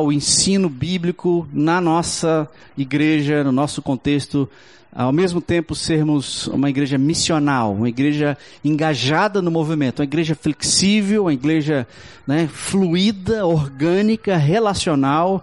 [0.00, 4.48] o ensino bíblico na nossa igreja, no nosso contexto,
[4.94, 11.22] ao mesmo tempo sermos uma igreja missional, uma igreja engajada no movimento, uma igreja flexível,
[11.22, 11.86] uma igreja
[12.26, 15.42] né, fluida, orgânica, relacional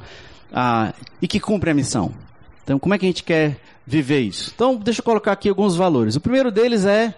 [0.53, 2.13] ah, e que cumpre a missão.
[2.63, 4.51] Então, como é que a gente quer viver isso?
[4.53, 6.15] Então, deixa eu colocar aqui alguns valores.
[6.15, 7.15] O primeiro deles é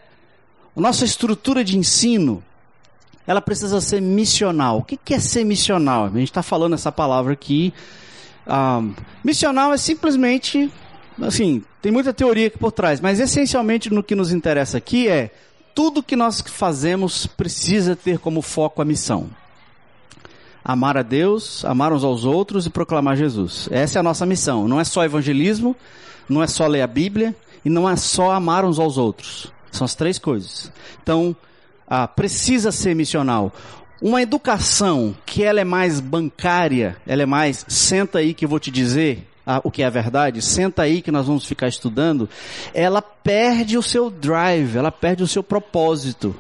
[0.76, 2.42] a nossa estrutura de ensino
[3.26, 4.80] ela precisa ser missional.
[4.80, 6.06] O que é ser missional?
[6.06, 7.74] A gente está falando essa palavra aqui.
[8.48, 10.72] Um, missional é simplesmente,
[11.22, 15.32] assim, tem muita teoria aqui por trás, mas essencialmente no que nos interessa aqui é
[15.74, 19.30] tudo que nós fazemos precisa ter como foco a missão.
[20.64, 23.68] Amar a Deus, amar uns aos outros e proclamar Jesus.
[23.72, 24.68] Essa é a nossa missão.
[24.68, 25.76] Não é só evangelismo,
[26.30, 27.36] não é só ler a Bíblia
[27.66, 29.52] e não é só amar uns aos outros.
[29.72, 30.72] São as três coisas.
[31.02, 31.36] Então,
[31.94, 33.52] ah, precisa ser missional.
[34.02, 38.62] Uma educação que ela é mais bancária, ela é mais senta aí que eu vou
[38.62, 42.30] te dizer ah, o que é a verdade, senta aí que nós vamos ficar estudando,
[42.74, 46.34] ela perde o seu drive, ela perde o seu propósito.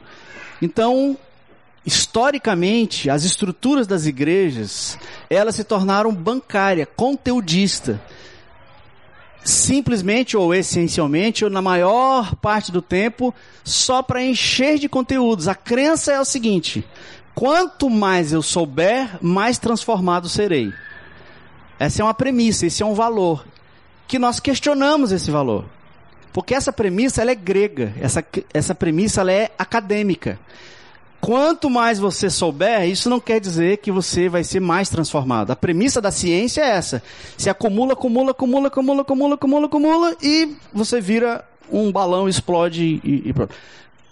[0.61, 1.17] Então,
[1.85, 4.97] historicamente, as estruturas das igrejas,
[5.29, 7.99] elas se tornaram bancária, conteudista
[9.43, 15.47] simplesmente ou essencialmente, ou na maior parte do tempo, só para encher de conteúdos.
[15.47, 16.85] A crença é o seguinte:
[17.33, 20.71] quanto mais eu souber, mais transformado serei.
[21.79, 23.45] Essa é uma premissa, esse é um valor.
[24.07, 25.65] Que nós questionamos esse valor.
[26.31, 28.23] Porque essa premissa ela é grega, essa,
[28.53, 30.39] essa premissa ela é acadêmica.
[31.21, 35.51] Quanto mais você souber, isso não quer dizer que você vai ser mais transformado.
[35.51, 37.03] A premissa da ciência é essa.
[37.37, 43.29] Se acumula, acumula, acumula, acumula, acumula, acumula, acumula e você vira um balão, explode e,
[43.29, 43.53] e pronto.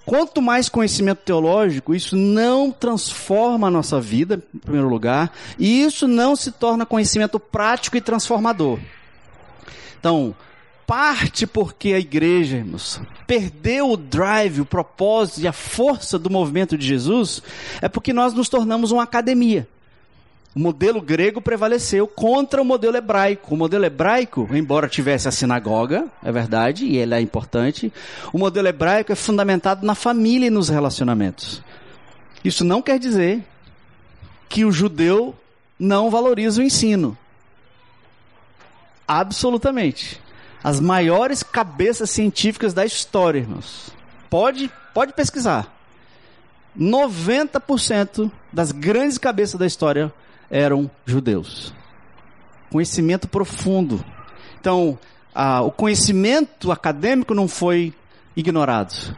[0.05, 6.07] Quanto mais conhecimento teológico, isso não transforma a nossa vida, em primeiro lugar, e isso
[6.07, 8.79] não se torna conhecimento prático e transformador.
[9.99, 10.35] Então,
[10.89, 16.75] parte porque a igreja, irmãos, perdeu o drive, o propósito e a força do movimento
[16.75, 17.43] de Jesus,
[17.79, 19.67] é porque nós nos tornamos uma academia.
[20.55, 23.53] O modelo grego prevaleceu contra o modelo hebraico.
[23.53, 27.93] O modelo hebraico, embora tivesse a sinagoga, é verdade, e ele é importante,
[28.33, 31.61] o modelo hebraico é fundamentado na família e nos relacionamentos.
[32.43, 33.43] Isso não quer dizer
[34.49, 35.35] que o judeu
[35.77, 37.15] não valoriza o ensino.
[39.07, 40.19] Absolutamente
[40.63, 43.91] as maiores cabeças científicas da história, irmãos.
[44.29, 45.73] Pode, pode pesquisar.
[46.77, 50.13] 90% das grandes cabeças da história
[50.49, 51.73] eram judeus.
[52.71, 54.03] Conhecimento profundo.
[54.59, 54.97] Então,
[55.33, 57.93] a, o conhecimento acadêmico não foi
[58.35, 59.15] ignorado.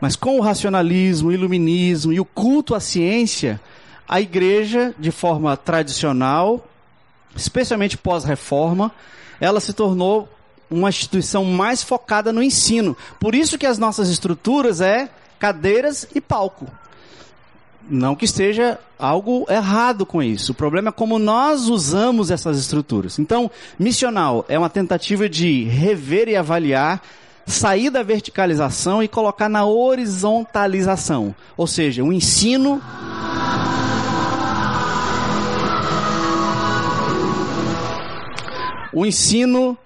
[0.00, 3.60] Mas com o racionalismo, o iluminismo e o culto à ciência,
[4.08, 6.66] a igreja, de forma tradicional,
[7.36, 8.92] especialmente pós-reforma,
[9.40, 10.28] ela se tornou
[10.72, 12.96] uma instituição mais focada no ensino.
[13.20, 16.66] Por isso que as nossas estruturas é cadeiras e palco.
[17.88, 20.52] Não que esteja algo errado com isso.
[20.52, 23.18] O problema é como nós usamos essas estruturas.
[23.18, 27.02] Então, missional é uma tentativa de rever e avaliar,
[27.44, 31.34] sair da verticalização e colocar na horizontalização.
[31.56, 32.80] Ou seja, um ensino
[38.92, 39.76] o ensino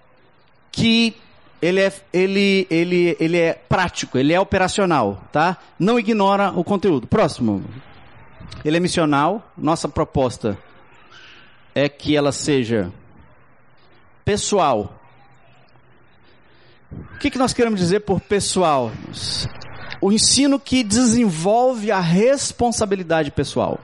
[0.77, 1.17] que
[1.61, 5.57] ele é, ele, ele, ele é prático, ele é operacional, tá?
[5.79, 7.07] Não ignora o conteúdo.
[7.07, 7.65] Próximo.
[8.63, 9.53] Ele é missional.
[9.57, 10.57] Nossa proposta
[11.75, 12.93] é que ela seja
[14.23, 15.01] pessoal.
[16.93, 18.93] O que, que nós queremos dizer por pessoal?
[20.01, 23.81] O ensino que desenvolve a responsabilidade pessoal.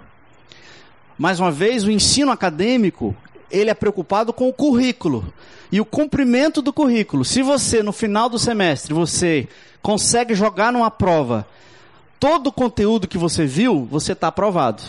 [1.17, 3.17] Mais uma vez, o ensino acadêmico,
[3.53, 5.33] ele é preocupado com o currículo
[5.71, 7.25] e o cumprimento do currículo.
[7.25, 9.47] Se você, no final do semestre, você
[9.81, 11.47] consegue jogar numa prova
[12.19, 14.83] todo o conteúdo que você viu, você está aprovado.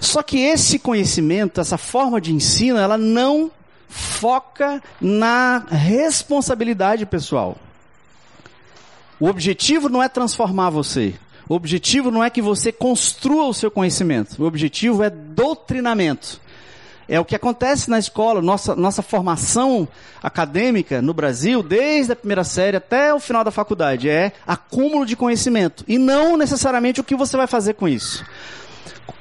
[0.00, 3.50] Só que esse conhecimento, essa forma de ensino, ela não
[3.88, 7.56] foca na responsabilidade pessoal.
[9.20, 11.14] O objetivo não é transformar você.
[11.48, 14.42] O objetivo não é que você construa o seu conhecimento.
[14.42, 16.40] O objetivo é doutrinamento.
[17.08, 19.88] É o que acontece na escola, nossa, nossa formação
[20.22, 25.16] acadêmica no Brasil, desde a primeira série até o final da faculdade, é acúmulo de
[25.16, 25.84] conhecimento.
[25.88, 28.24] E não necessariamente o que você vai fazer com isso.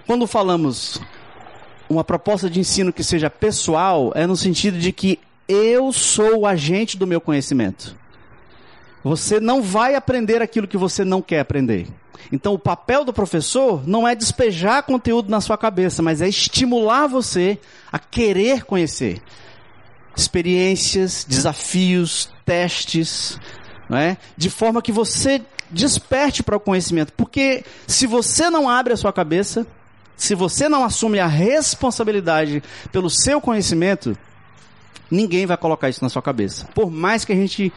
[0.06, 1.00] Quando falamos
[1.90, 5.18] uma proposta de ensino que seja pessoal, é no sentido de que
[5.48, 7.96] eu sou o agente do meu conhecimento.
[9.04, 11.88] Você não vai aprender aquilo que você não quer aprender.
[12.32, 17.08] Então, o papel do professor não é despejar conteúdo na sua cabeça, mas é estimular
[17.08, 17.58] você
[17.92, 19.22] a querer conhecer.
[20.16, 23.40] Experiências, desafios, testes,
[23.90, 24.18] não é?
[24.36, 27.14] de forma que você desperte para o conhecimento.
[27.14, 29.66] Porque se você não abre a sua cabeça,
[30.16, 34.18] se você não assume a responsabilidade pelo seu conhecimento,
[35.12, 36.66] ninguém vai colocar isso na sua cabeça.
[36.74, 37.72] Por mais que a gente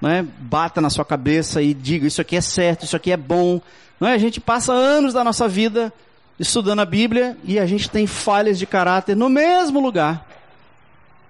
[0.00, 3.60] né, bata na sua cabeça e diga isso aqui é certo, isso aqui é bom,
[3.98, 4.14] não é?
[4.14, 5.92] a gente passa anos da nossa vida
[6.38, 10.26] estudando a Bíblia e a gente tem falhas de caráter no mesmo lugar.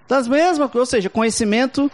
[0.07, 1.91] Das mesmas, ou seja, conhecimento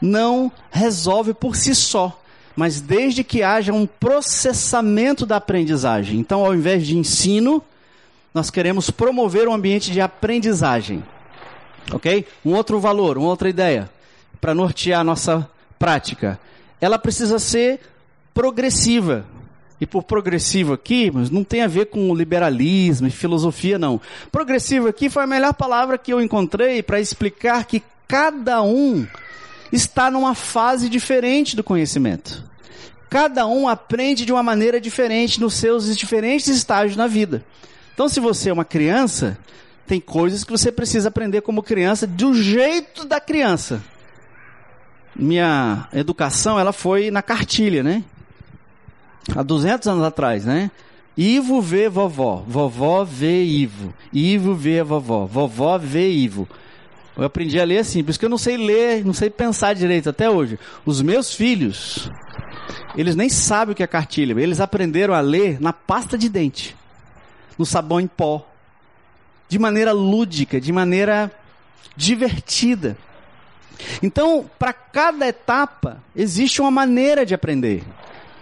[0.00, 2.20] não resolve por si só
[2.58, 6.18] mas desde que haja um processamento da aprendizagem.
[6.18, 7.62] Então, ao invés de ensino,
[8.34, 11.04] nós queremos promover um ambiente de aprendizagem.
[11.92, 12.26] Ok?
[12.44, 13.88] Um outro valor, uma outra ideia,
[14.40, 16.38] para nortear a nossa prática.
[16.80, 17.80] Ela precisa ser
[18.34, 19.24] progressiva.
[19.80, 24.00] E por progressivo aqui, mas não tem a ver com liberalismo e filosofia, não.
[24.32, 29.06] Progressivo aqui foi a melhor palavra que eu encontrei para explicar que cada um
[29.72, 32.44] está numa fase diferente do conhecimento.
[33.08, 37.44] Cada um aprende de uma maneira diferente nos seus diferentes estágios na vida.
[37.94, 39.38] Então, se você é uma criança,
[39.86, 43.82] tem coisas que você precisa aprender como criança do jeito da criança.
[45.14, 48.04] Minha educação, ela foi na cartilha, né?
[49.34, 50.70] Há 200 anos atrás, né?
[51.16, 56.48] Ivo vê vovó, vovó vê Ivo, Ivo vê a vovó, vovó vê Ivo.
[57.16, 59.74] Eu aprendi a ler assim, por isso que eu não sei ler, não sei pensar
[59.74, 60.56] direito até hoje.
[60.86, 62.08] Os meus filhos,
[62.96, 66.76] eles nem sabem o que é cartilha, eles aprenderam a ler na pasta de dente,
[67.58, 68.48] no sabão em pó,
[69.48, 71.32] de maneira lúdica, de maneira
[71.96, 72.96] divertida.
[74.02, 77.84] Então, para cada etapa, existe uma maneira de aprender.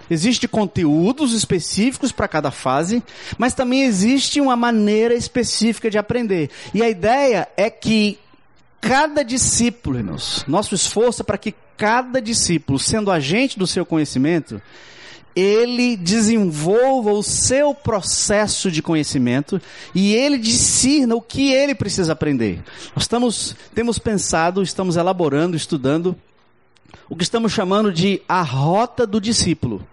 [0.09, 3.03] Existem conteúdos específicos para cada fase,
[3.37, 6.51] mas também existe uma maneira específica de aprender.
[6.73, 8.19] E a ideia é que
[8.81, 14.63] cada discípulo, irmãos, nosso esforço é para que cada discípulo, sendo agente do seu conhecimento,
[15.37, 19.61] ele desenvolva o seu processo de conhecimento
[19.95, 22.65] e ele discerna o que ele precisa aprender.
[22.95, 26.17] Nós estamos, temos pensado, estamos elaborando, estudando
[27.07, 29.87] o que estamos chamando de a rota do discípulo,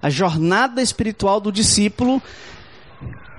[0.00, 2.22] a jornada espiritual do discípulo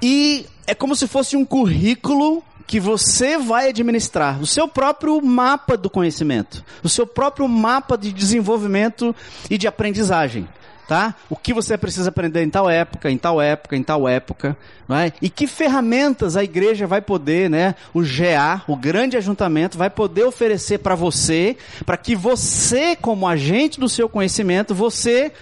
[0.01, 5.77] e é como se fosse um currículo que você vai administrar, o seu próprio mapa
[5.77, 9.15] do conhecimento, o seu próprio mapa de desenvolvimento
[9.49, 10.45] e de aprendizagem.
[10.87, 11.15] Tá?
[11.29, 14.55] O que você precisa aprender em tal época, em tal época, em tal época,
[14.89, 15.11] é?
[15.21, 17.75] E que ferramentas a igreja vai poder, né?
[17.93, 23.81] O GA, o grande ajuntamento, vai poder oferecer para você, para que você, como agente
[23.81, 25.33] do seu conhecimento, você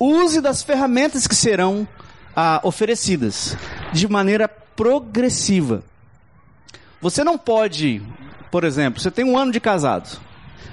[0.00, 1.86] use das ferramentas que serão
[2.34, 3.56] ah, oferecidas
[3.92, 5.84] de maneira progressiva.
[7.00, 8.02] Você não pode,
[8.50, 10.20] por exemplo, você tem um ano de casado.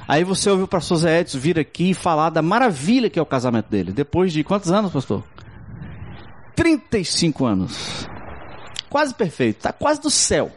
[0.08, 3.22] Aí você ouviu o pastor Zé Edson vir aqui e falar da maravilha que é
[3.22, 3.91] o casamento dele.
[3.91, 5.24] Depois de quantos anos, pastor?
[6.55, 8.08] 35 anos.
[8.89, 10.51] Quase perfeito, está quase do céu.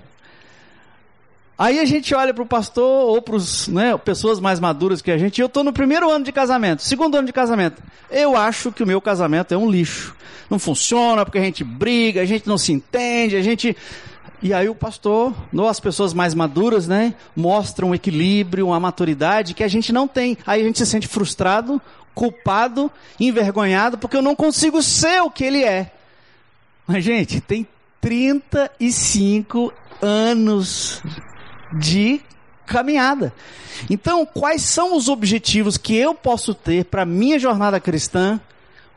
[1.59, 3.37] Aí a gente olha para o pastor ou para
[3.69, 5.41] né, pessoas mais maduras que a gente.
[5.41, 7.81] Eu estou no primeiro ano de casamento, segundo ano de casamento.
[8.11, 10.17] Eu acho que o meu casamento é um lixo.
[10.51, 13.77] Não funciona porque a gente briga, a gente não se entende, a gente
[14.43, 19.55] e aí o pastor, ou as pessoas mais maduras, né, mostram um equilíbrio, uma maturidade
[19.55, 20.37] que a gente não tem.
[20.45, 21.81] Aí a gente se sente frustrado,
[22.13, 25.93] culpado, envergonhado, porque eu não consigo ser o que ele é.
[26.87, 27.67] Mas, gente, tem
[28.01, 29.73] 35
[30.03, 31.01] anos
[31.79, 32.21] de
[32.67, 33.33] caminhada.
[33.89, 38.41] Então, quais são os objetivos que eu posso ter para minha jornada cristã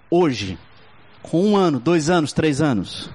[0.10, 0.58] hoje?
[1.22, 3.10] Com um ano, dois anos, três anos?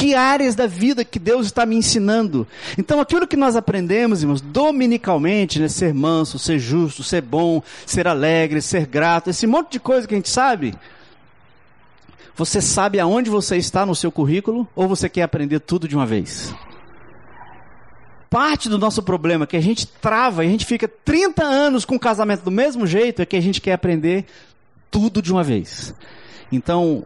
[0.00, 2.48] Que áreas da vida que Deus está me ensinando?
[2.78, 5.68] Então, aquilo que nós aprendemos, irmãos, dominicalmente, né?
[5.68, 10.14] Ser manso, ser justo, ser bom, ser alegre, ser grato, esse monte de coisa que
[10.14, 10.74] a gente sabe.
[12.34, 16.06] Você sabe aonde você está no seu currículo ou você quer aprender tudo de uma
[16.06, 16.54] vez?
[18.30, 21.96] Parte do nosso problema que a gente trava e a gente fica 30 anos com
[21.96, 24.24] o casamento do mesmo jeito é que a gente quer aprender
[24.90, 25.94] tudo de uma vez.
[26.50, 27.04] Então,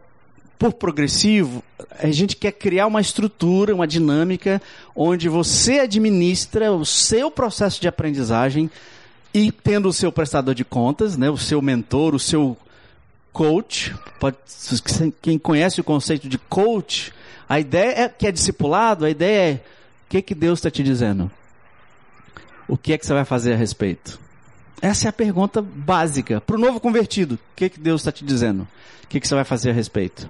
[0.58, 1.62] por progressivo,
[1.98, 4.62] a gente quer criar uma estrutura, uma dinâmica,
[4.94, 8.70] onde você administra o seu processo de aprendizagem
[9.32, 12.56] e tendo o seu prestador de contas, né, o seu mentor, o seu
[13.32, 14.36] coach, pode,
[15.20, 17.12] quem conhece o conceito de coach,
[17.48, 20.82] a ideia é que é discipulado, a ideia é o que, que Deus está te
[20.82, 21.30] dizendo?
[22.68, 24.23] O que é que você vai fazer a respeito?
[24.84, 26.42] Essa é a pergunta básica.
[26.42, 28.68] Para o novo convertido, o que, que Deus está te dizendo?
[29.02, 30.28] O que, que você vai fazer a respeito?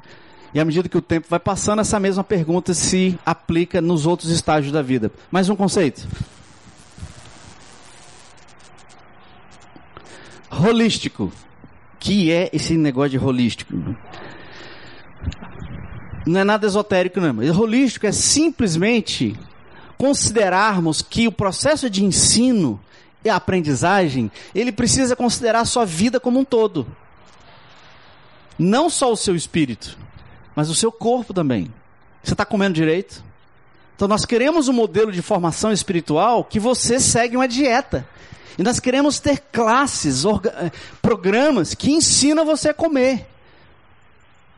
[0.54, 4.30] E à medida que o tempo vai passando, essa mesma pergunta se aplica nos outros
[4.30, 5.10] estágios da vida.
[5.28, 6.06] Mais um conceito.
[10.48, 11.32] Holístico.
[11.98, 13.74] Que é esse negócio de holístico?
[16.24, 17.38] Não é nada esotérico, não.
[17.60, 19.36] Holístico é simplesmente
[19.98, 22.78] considerarmos que o processo de ensino
[23.24, 26.86] e aprendizagem, ele precisa considerar a sua vida como um todo.
[28.58, 29.98] Não só o seu espírito,
[30.54, 31.72] mas o seu corpo também.
[32.22, 33.24] Você está comendo direito?
[33.96, 38.06] Então nós queremos um modelo de formação espiritual que você segue uma dieta.
[38.58, 40.70] E nós queremos ter classes, eh,
[41.02, 43.26] programas que ensinam você a comer.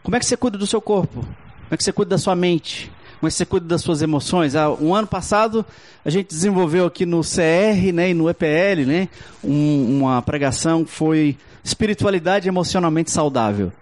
[0.03, 1.21] Como é que você cuida do seu corpo?
[1.21, 2.93] Como é que você cuida da sua mente?
[3.21, 4.55] Que você cuida das suas emoções?
[4.55, 5.65] Ah, um ano passado
[6.05, 9.09] a gente desenvolveu aqui no CR né, e no EPL né,
[9.43, 13.73] um, uma pregação que foi espiritualidade emocionalmente saudável.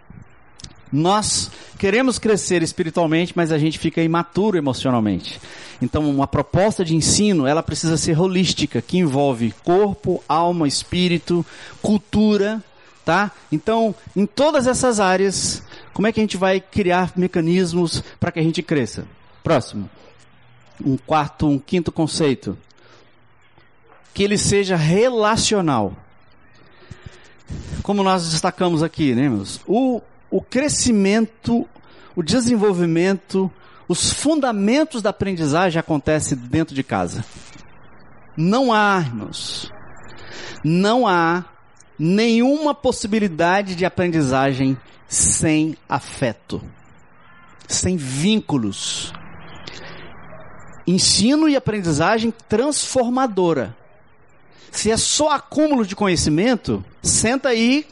[0.90, 5.40] Nós queremos crescer espiritualmente, mas a gente fica imaturo emocionalmente.
[5.82, 11.44] Então, uma proposta de ensino, ela precisa ser holística, que envolve corpo, alma, espírito,
[11.82, 12.62] cultura,
[13.04, 13.32] tá?
[13.50, 15.62] Então, em todas essas áreas,
[15.92, 19.04] como é que a gente vai criar mecanismos para que a gente cresça?
[19.44, 19.88] Próximo.
[20.84, 22.58] Um quarto, um quinto conceito.
[24.12, 25.96] Que ele seja relacional.
[27.84, 29.60] Como nós destacamos aqui, né, meus?
[29.68, 30.02] O
[30.34, 31.64] o crescimento,
[32.16, 33.48] o desenvolvimento,
[33.86, 37.24] os fundamentos da aprendizagem acontecem dentro de casa.
[38.36, 39.70] Não há, irmãos,
[40.64, 41.44] não há
[41.96, 46.60] nenhuma possibilidade de aprendizagem sem afeto,
[47.68, 49.12] sem vínculos.
[50.86, 53.76] Ensino e aprendizagem transformadora.
[54.70, 57.86] Se é só acúmulo de conhecimento, senta aí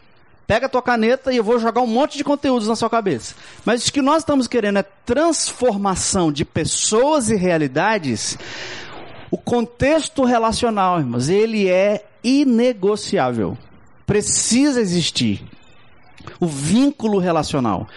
[0.53, 3.35] Pega a tua caneta e eu vou jogar um monte de conteúdos na sua cabeça.
[3.65, 8.37] Mas o que nós estamos querendo é transformação de pessoas e realidades.
[9.31, 13.57] O contexto relacional, irmãos, ele é inegociável.
[14.05, 15.43] Precisa existir.
[16.39, 17.89] O vínculo relacional.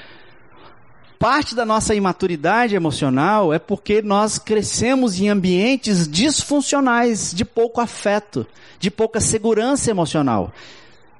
[1.19, 8.45] Parte da nossa imaturidade emocional é porque nós crescemos em ambientes disfuncionais, de pouco afeto,
[8.79, 10.51] de pouca segurança emocional.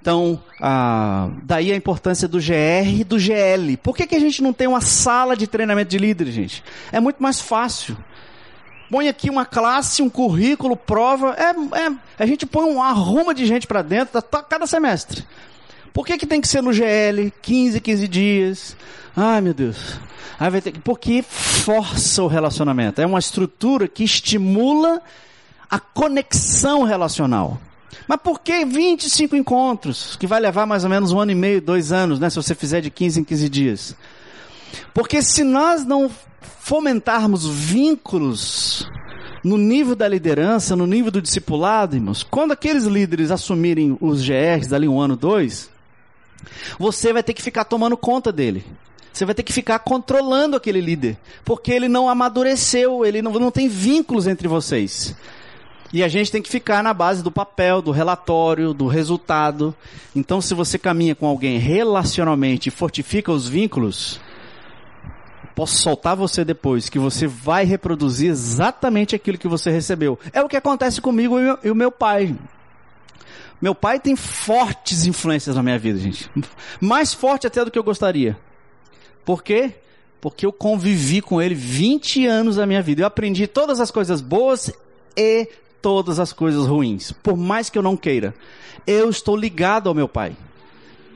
[0.05, 3.75] Então, ah, daí a importância do GR e do GL.
[3.77, 6.63] Por que, que a gente não tem uma sala de treinamento de líderes, gente?
[6.91, 7.97] É muito mais fácil.
[8.91, 11.35] Põe aqui uma classe, um currículo, prova.
[11.35, 15.25] É, é a gente põe um arruma de gente para dentro tá, cada semestre.
[15.95, 18.77] Por que, que tem que ser no GL, 15, 15 dias?
[19.15, 19.97] Ai, meu Deus.
[20.37, 22.99] Aí vai ter que, porque força o relacionamento.
[22.99, 25.01] É uma estrutura que estimula
[25.71, 27.57] a conexão relacional.
[28.09, 30.17] Mas por que 25 encontros?
[30.17, 32.29] Que vai levar mais ou menos um ano e meio, dois anos, né?
[32.29, 33.95] Se você fizer de 15 em 15 dias.
[34.93, 36.11] Porque se nós não
[36.59, 38.85] fomentarmos vínculos
[39.41, 44.73] no nível da liderança, no nível do discipulado, irmãos, quando aqueles líderes assumirem os GRs
[44.73, 45.73] ali um ano, dois,
[46.77, 48.65] você vai ter que ficar tomando conta dele.
[49.11, 51.17] Você vai ter que ficar controlando aquele líder.
[51.45, 55.15] Porque ele não amadureceu, ele não, não tem vínculos entre vocês.
[55.93, 59.73] E a gente tem que ficar na base do papel, do relatório, do resultado.
[60.13, 64.19] Então, se você caminha com alguém relacionalmente e fortifica os vínculos,
[65.55, 70.19] posso soltar você depois, que você vai reproduzir exatamente aquilo que você recebeu.
[70.33, 72.35] É o que acontece comigo e o meu pai.
[73.61, 76.29] Meu pai tem fortes influências na minha vida, gente.
[76.79, 78.37] Mais forte até do que eu gostaria.
[79.23, 79.75] Por quê?
[80.21, 83.01] Porque eu convivi com ele 20 anos da minha vida.
[83.01, 84.71] Eu aprendi todas as coisas boas
[85.15, 85.47] e
[85.81, 88.33] todas as coisas ruins, por mais que eu não queira.
[88.87, 90.35] Eu estou ligado ao meu Pai.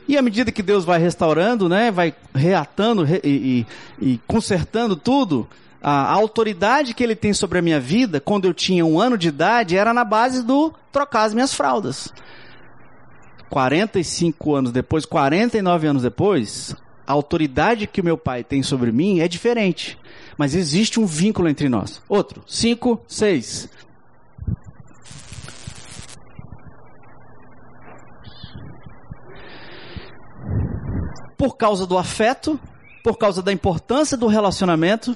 [0.08, 3.66] E à medida que Deus vai restaurando, né, vai reatando re, e,
[4.00, 5.48] e, e, consertando tudo,
[5.82, 9.28] a, autoridade que Ele tem sobre a minha vida, quando eu tinha um ano de
[9.30, 12.14] idade, era na base do trocar as minhas fraldas.
[13.50, 16.76] 45 anos depois, 49 anos depois,
[17.08, 19.98] a autoridade que o meu pai tem sobre mim é diferente.
[20.38, 22.02] Mas existe um vínculo entre nós.
[22.08, 23.70] Outro, 5, 6.
[31.40, 32.60] por causa do afeto,
[33.02, 35.16] por causa da importância do relacionamento,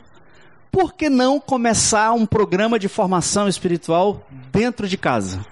[0.74, 5.46] por que não começar um programa de formação espiritual dentro de casa?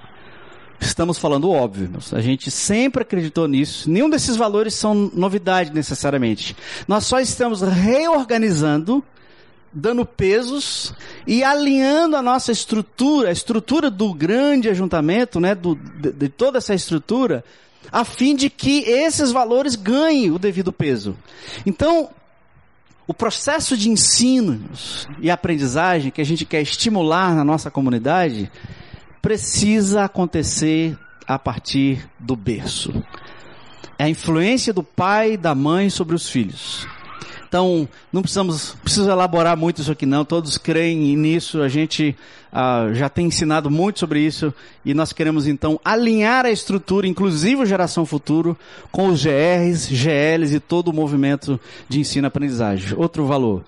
[0.80, 3.88] Estamos falando óbvio, a gente sempre acreditou nisso.
[3.88, 6.58] Nenhum desses valores são novidade necessariamente.
[6.88, 9.04] Nós só estamos reorganizando
[9.74, 10.94] dando pesos
[11.25, 16.58] e alinhando a nossa estrutura, a estrutura do grande ajuntamento, né, do, de, de toda
[16.58, 17.42] essa estrutura,
[17.90, 21.16] a fim de que esses valores ganhem o devido peso.
[21.66, 22.10] Então,
[23.08, 24.62] o processo de ensino
[25.20, 28.51] e aprendizagem que a gente quer estimular na nossa comunidade
[29.22, 33.03] precisa acontecer a partir do berço.
[33.98, 36.88] É a influência do pai e da mãe sobre os filhos.
[37.48, 42.15] Então, não precisamos precisa elaborar muito isso aqui não, todos creem nisso, a gente
[42.51, 44.53] ah, já tem ensinado muito sobre isso
[44.84, 48.58] e nós queremos então alinhar a estrutura, inclusive o Geração Futuro,
[48.91, 52.98] com os GRs, GLs e todo o movimento de ensino-aprendizagem.
[52.98, 53.63] Outro valor,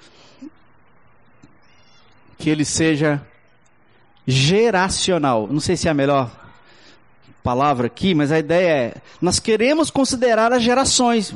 [2.38, 3.22] que ele seja
[4.28, 5.48] geracional.
[5.50, 6.30] Não sei se é a melhor
[7.42, 11.34] palavra aqui, mas a ideia é, nós queremos considerar as gerações.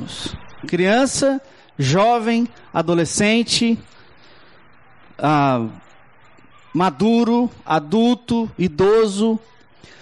[0.66, 1.40] Criança,
[1.78, 3.78] jovem, adolescente,
[5.18, 5.66] ah,
[6.72, 9.38] maduro, adulto, idoso,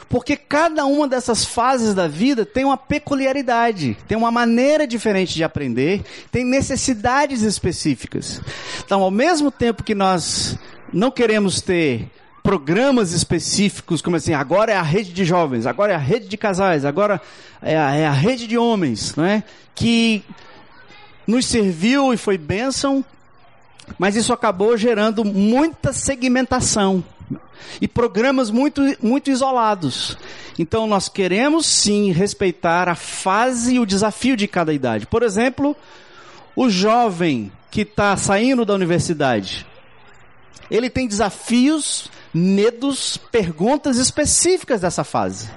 [0.09, 5.43] porque cada uma dessas fases da vida tem uma peculiaridade, tem uma maneira diferente de
[5.43, 8.41] aprender, tem necessidades específicas.
[8.85, 10.57] Então, ao mesmo tempo que nós
[10.93, 12.09] não queremos ter
[12.43, 16.37] programas específicos, como assim, agora é a rede de jovens, agora é a rede de
[16.37, 17.21] casais, agora
[17.61, 19.43] é a, é a rede de homens, não é?
[19.75, 20.23] Que
[21.27, 23.05] nos serviu e foi bênção,
[23.99, 27.03] mas isso acabou gerando muita segmentação
[27.81, 30.17] e programas muito, muito isolados.
[30.59, 35.07] Então nós queremos sim respeitar a fase e o desafio de cada idade.
[35.07, 35.77] Por exemplo,
[36.55, 39.67] o jovem que está saindo da universidade,
[40.71, 45.49] ele tem desafios, medos, perguntas específicas dessa fase.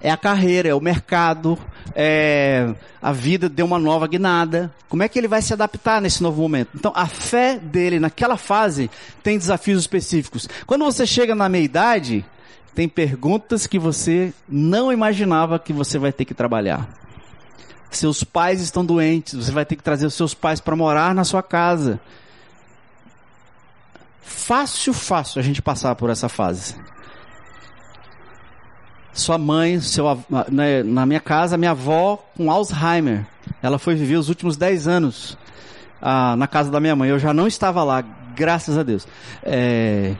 [0.00, 1.58] É a carreira, é o mercado,
[1.94, 4.72] é, a vida deu uma nova guinada.
[4.88, 6.70] Como é que ele vai se adaptar nesse novo momento?
[6.74, 8.90] Então, a fé dele naquela fase
[9.22, 10.48] tem desafios específicos.
[10.66, 12.24] Quando você chega na meia-idade,
[12.74, 16.88] tem perguntas que você não imaginava que você vai ter que trabalhar.
[17.90, 21.22] Seus pais estão doentes, você vai ter que trazer os seus pais para morar na
[21.22, 22.00] sua casa.
[24.20, 26.74] Fácil, fácil a gente passar por essa fase
[29.14, 30.04] sua mãe, seu,
[30.50, 33.24] né, na minha casa, minha avó com Alzheimer.
[33.62, 35.38] Ela foi viver os últimos 10 anos
[36.02, 37.08] ah, na casa da minha mãe.
[37.08, 38.02] Eu já não estava lá,
[38.34, 39.06] graças a Deus.
[39.42, 40.14] É,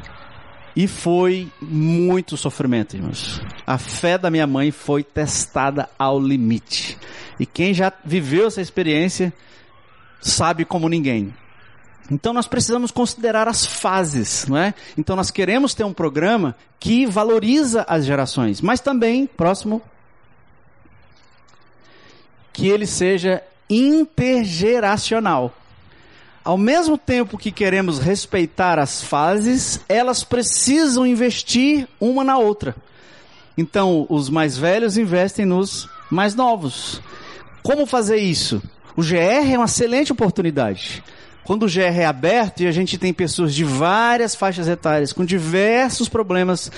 [0.76, 3.42] e foi muito sofrimento, irmãos.
[3.66, 6.96] A fé da minha mãe foi testada ao limite.
[7.38, 9.32] E quem já viveu essa experiência
[10.20, 11.34] sabe como ninguém.
[12.10, 14.74] Então nós precisamos considerar as fases, não é?
[14.96, 19.80] Então nós queremos ter um programa que valoriza as gerações, mas também, próximo,
[22.52, 25.54] que ele seja intergeracional.
[26.44, 32.76] Ao mesmo tempo que queremos respeitar as fases, elas precisam investir uma na outra.
[33.56, 37.00] Então, os mais velhos investem nos mais novos.
[37.62, 38.62] Como fazer isso?
[38.94, 41.02] O GR é uma excelente oportunidade.
[41.44, 45.24] Quando o GR é aberto e a gente tem pessoas de várias faixas etárias, com
[45.24, 46.72] diversos problemas,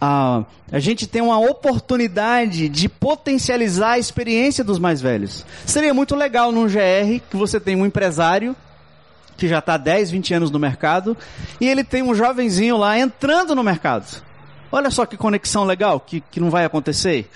[0.00, 5.44] ah, a gente tem uma oportunidade de potencializar a experiência dos mais velhos.
[5.66, 8.54] Seria muito legal num GR que você tem um empresário
[9.36, 11.16] que já está 10, 20 anos no mercado
[11.60, 14.22] e ele tem um jovenzinho lá entrando no mercado.
[14.70, 17.28] Olha só que conexão legal que, que não vai acontecer.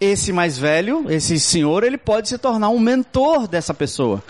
[0.00, 4.22] Esse mais velho, esse senhor, ele pode se tornar um mentor dessa pessoa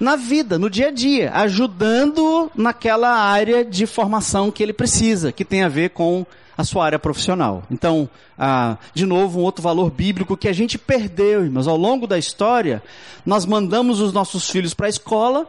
[0.00, 5.44] na vida, no dia a dia, ajudando naquela área de formação que ele precisa, que
[5.44, 6.26] tem a ver com
[6.56, 7.62] a sua área profissional.
[7.70, 11.68] Então, ah, de novo, um outro valor bíblico que a gente perdeu, irmãos.
[11.68, 12.82] Ao longo da história,
[13.24, 15.46] nós mandamos os nossos filhos para a escola.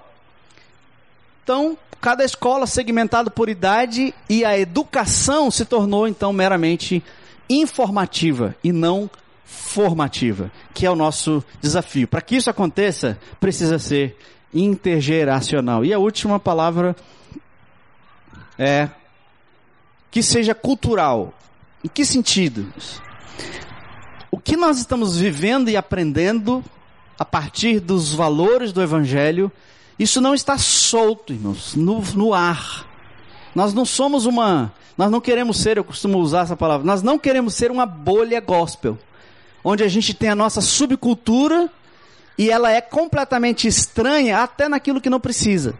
[1.44, 7.04] Então, cada escola segmentada por idade e a educação se tornou, então, meramente
[7.50, 9.10] informativa e não
[9.46, 12.08] formativa, que é o nosso desafio.
[12.08, 14.18] Para que isso aconteça, precisa ser
[14.54, 15.84] intergeracional.
[15.84, 16.96] E a última palavra
[18.58, 18.90] é
[20.12, 21.34] que seja cultural.
[21.84, 22.72] Em que sentido?
[24.32, 26.64] O que nós estamos vivendo e aprendendo
[27.18, 29.52] a partir dos valores do Evangelho,
[29.98, 32.88] isso não está solto, irmãos, no, no ar.
[33.54, 34.74] Nós não somos uma.
[34.98, 38.40] Nós não queremos ser, eu costumo usar essa palavra, nós não queremos ser uma bolha
[38.40, 38.98] gospel,
[39.64, 41.70] onde a gente tem a nossa subcultura
[42.38, 45.74] e ela é completamente estranha até naquilo que não precisa.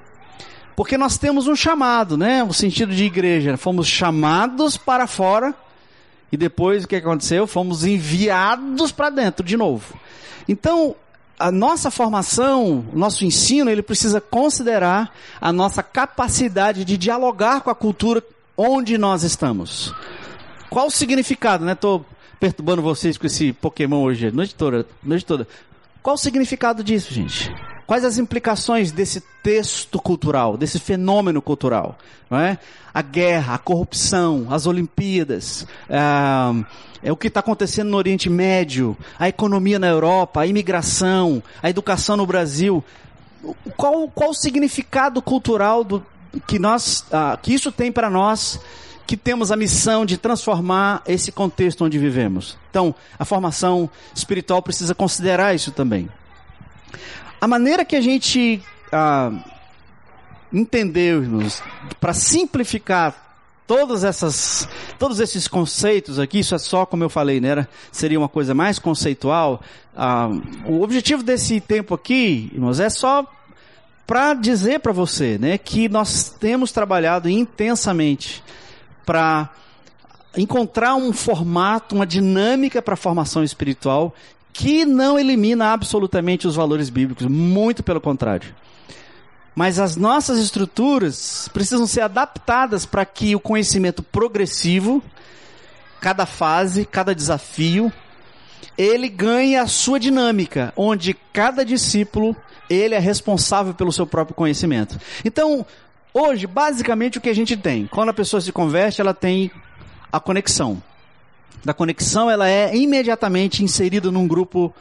[0.76, 2.44] Porque nós temos um chamado, né?
[2.44, 3.58] O sentido de igreja.
[3.58, 5.54] Fomos chamados para fora
[6.32, 7.46] e depois o que aconteceu?
[7.46, 9.94] Fomos enviados para dentro de novo.
[10.48, 10.96] Então,
[11.38, 17.70] a nossa formação, o nosso ensino, ele precisa considerar a nossa capacidade de dialogar com
[17.70, 18.24] a cultura
[18.58, 19.94] onde nós estamos.
[20.70, 21.74] Qual o significado, né?
[21.74, 22.04] Estou
[22.44, 25.48] perturbando vocês com esse Pokémon hoje, noite toda, noite toda.
[26.02, 27.50] Qual o significado disso, gente?
[27.88, 31.98] Quais as implicações desse texto cultural, desse fenômeno cultural?
[32.30, 32.60] Não é?
[32.94, 38.98] A guerra, a corrupção, as Olimpíadas, é, é o que está acontecendo no Oriente Médio,
[39.18, 42.84] a economia na Europa, a imigração, a educação no Brasil.
[43.78, 46.06] Qual, qual o significado cultural do,
[46.46, 48.60] que, nós, ah, que isso tem para nós
[49.06, 52.58] que temos a missão de transformar esse contexto onde vivemos.
[52.70, 56.10] Então, a formação espiritual precisa considerar isso também.
[57.40, 59.32] A maneira que a gente ah,
[60.52, 61.62] entendemos
[62.00, 63.24] para simplificar
[63.68, 64.68] todas essas,
[65.00, 67.50] todos esses conceitos aqui, isso é só como eu falei, né?
[67.50, 69.62] Era, seria uma coisa mais conceitual.
[69.96, 70.30] Ah,
[70.66, 73.26] o objetivo desse tempo aqui, irmãos, é só
[74.06, 78.44] para dizer para você, né, que nós temos trabalhado intensamente
[79.06, 79.50] para
[80.36, 84.14] encontrar um formato, uma dinâmica para a formação espiritual
[84.52, 88.54] que não elimina absolutamente os valores bíblicos, muito pelo contrário.
[89.56, 95.04] Mas as nossas estruturas precisam ser adaptadas para que o conhecimento progressivo,
[96.00, 97.92] cada fase, cada desafio,
[98.78, 102.36] ele ganhe a sua dinâmica, onde cada discípulo,
[102.70, 105.00] ele é responsável pelo seu próprio conhecimento.
[105.24, 105.66] Então,
[106.14, 109.52] hoje, basicamente o que a gente tem, quando a pessoa se converte, ela tem
[110.12, 110.82] a conexão
[111.64, 114.74] da conexão, ela é imediatamente inserida num grupo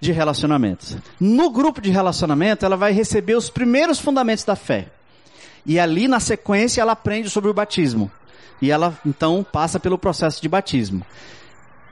[0.00, 0.96] de relacionamentos.
[1.18, 4.86] No grupo de relacionamento, ela vai receber os primeiros fundamentos da fé.
[5.66, 8.10] E ali, na sequência, ela aprende sobre o batismo.
[8.62, 11.04] E ela, então, passa pelo processo de batismo.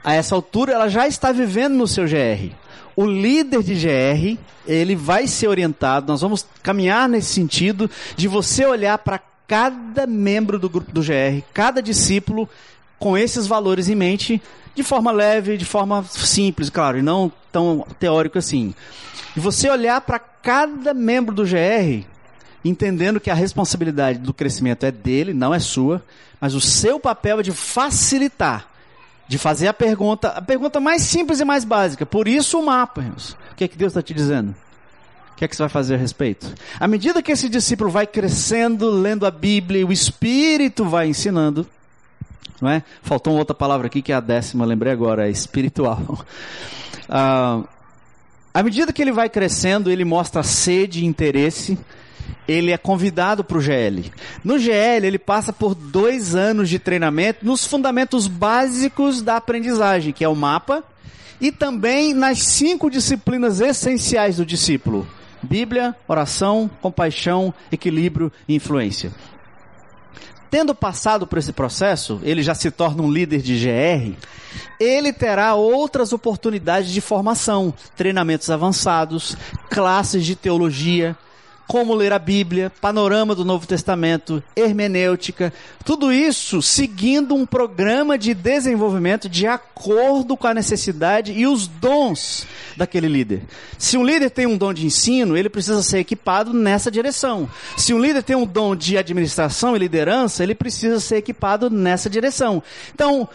[0.02, 2.54] A essa altura, ela já está vivendo no seu GR.
[2.96, 8.64] O líder de GR, ele vai ser orientado, nós vamos caminhar nesse sentido de você
[8.66, 12.48] olhar para cada membro do grupo do GR, cada discípulo,
[12.98, 14.42] com esses valores em mente,
[14.74, 18.74] de forma leve, de forma simples, claro, e não tão teórico assim.
[19.37, 22.04] E você olhar para cada membro do GR,
[22.64, 26.02] entendendo que a responsabilidade do crescimento é dele, não é sua,
[26.40, 28.68] mas o seu papel é de facilitar,
[29.28, 32.06] de fazer a pergunta, a pergunta mais simples e mais básica.
[32.06, 33.36] Por isso o mapa, irmãos.
[33.52, 34.54] O que é que Deus está te dizendo?
[35.32, 36.52] O que é que você vai fazer a respeito?
[36.80, 41.66] À medida que esse discípulo vai crescendo, lendo a Bíblia, o Espírito vai ensinando,
[42.60, 42.82] não é?
[43.02, 46.24] Faltou uma outra palavra aqui que é a décima, lembrei agora, é espiritual.
[47.10, 47.62] Ah,
[48.52, 51.78] à medida que ele vai crescendo, ele mostra sede e interesse,
[52.46, 54.10] ele é convidado para o GL.
[54.42, 60.24] No GL, ele passa por dois anos de treinamento nos fundamentos básicos da aprendizagem, que
[60.24, 60.82] é o mapa,
[61.40, 65.06] e também nas cinco disciplinas essenciais do discípulo:
[65.42, 69.12] Bíblia, oração, compaixão, equilíbrio e influência.
[70.50, 74.16] Tendo passado por esse processo, ele já se torna um líder de GR,
[74.80, 79.36] ele terá outras oportunidades de formação, treinamentos avançados,
[79.68, 81.14] classes de teologia,
[81.68, 85.52] como ler a Bíblia, panorama do Novo Testamento, hermenêutica,
[85.85, 92.46] tudo isso seguindo um programa de desenvolvimento de acordo com a necessidade e os dons
[92.74, 93.42] daquele líder.
[93.76, 97.48] Se um líder tem um dom de ensino, ele precisa ser equipado nessa direção.
[97.76, 102.09] Se um líder tem um dom de administração e liderança, ele precisa ser equipado nessa
[102.09, 102.62] direção.
[102.94, 103.28] Então,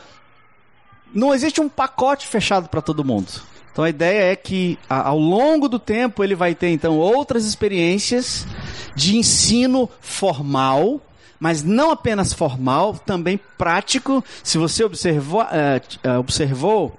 [1.13, 3.53] não existe um pacote fechado para todo mundo.
[3.73, 8.45] Então a ideia é que ao longo do tempo ele vai ter então outras experiências
[8.95, 11.01] de ensino formal,
[11.39, 14.23] mas não apenas formal, também prático.
[14.43, 16.95] Se você observou, uh, observou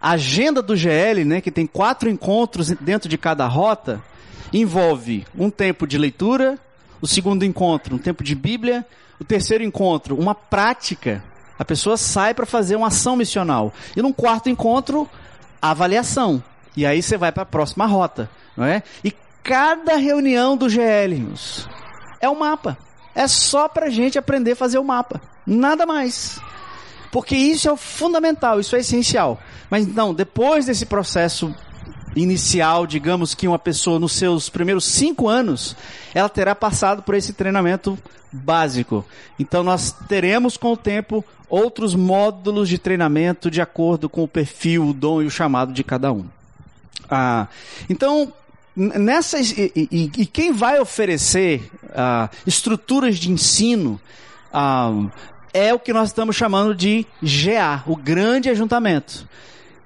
[0.00, 4.02] a agenda do GL, né, que tem quatro encontros dentro de cada rota,
[4.52, 6.58] envolve um tempo de leitura,
[7.00, 8.86] o segundo encontro, um tempo de Bíblia,
[9.18, 11.24] o terceiro encontro, uma prática.
[11.58, 13.72] A pessoa sai para fazer uma ação missional.
[13.96, 15.08] E num quarto encontro,
[15.70, 16.42] avaliação.
[16.76, 18.82] E aí você vai para a próxima rota, não é?
[19.02, 21.26] E cada reunião do GL
[22.20, 22.76] é um mapa.
[23.14, 25.20] É só para gente aprender a fazer o mapa.
[25.46, 26.40] Nada mais.
[27.12, 29.38] Porque isso é o fundamental, isso é essencial.
[29.70, 31.54] Mas não, depois desse processo
[32.16, 35.76] inicial, digamos que uma pessoa nos seus primeiros cinco anos,
[36.14, 37.98] ela terá passado por esse treinamento
[38.32, 39.04] básico.
[39.38, 44.88] Então nós teremos com o tempo outros módulos de treinamento de acordo com o perfil,
[44.88, 46.24] o dom e o chamado de cada um.
[47.08, 47.46] Ah,
[47.88, 48.32] então,
[48.74, 54.00] nessas, e, e, e, quem vai oferecer ah, estruturas de ensino
[54.52, 54.90] ah,
[55.52, 59.28] é o que nós estamos chamando de GA, o grande ajuntamento.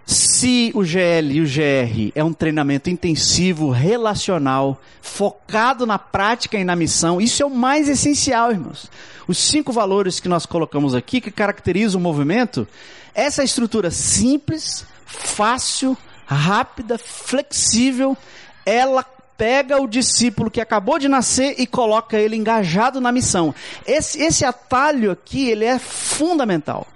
[0.09, 6.65] Se o GL e o GR é um treinamento intensivo, relacional, focado na prática e
[6.65, 8.91] na missão, isso é o mais essencial, irmãos.
[9.29, 12.67] Os cinco valores que nós colocamos aqui, que caracterizam o movimento,
[13.15, 15.95] essa estrutura simples, fácil,
[16.25, 18.17] rápida, flexível,
[18.65, 19.05] ela
[19.37, 23.55] pega o discípulo que acabou de nascer e coloca ele engajado na missão.
[23.87, 26.87] Esse, esse atalho aqui, ele é fundamental.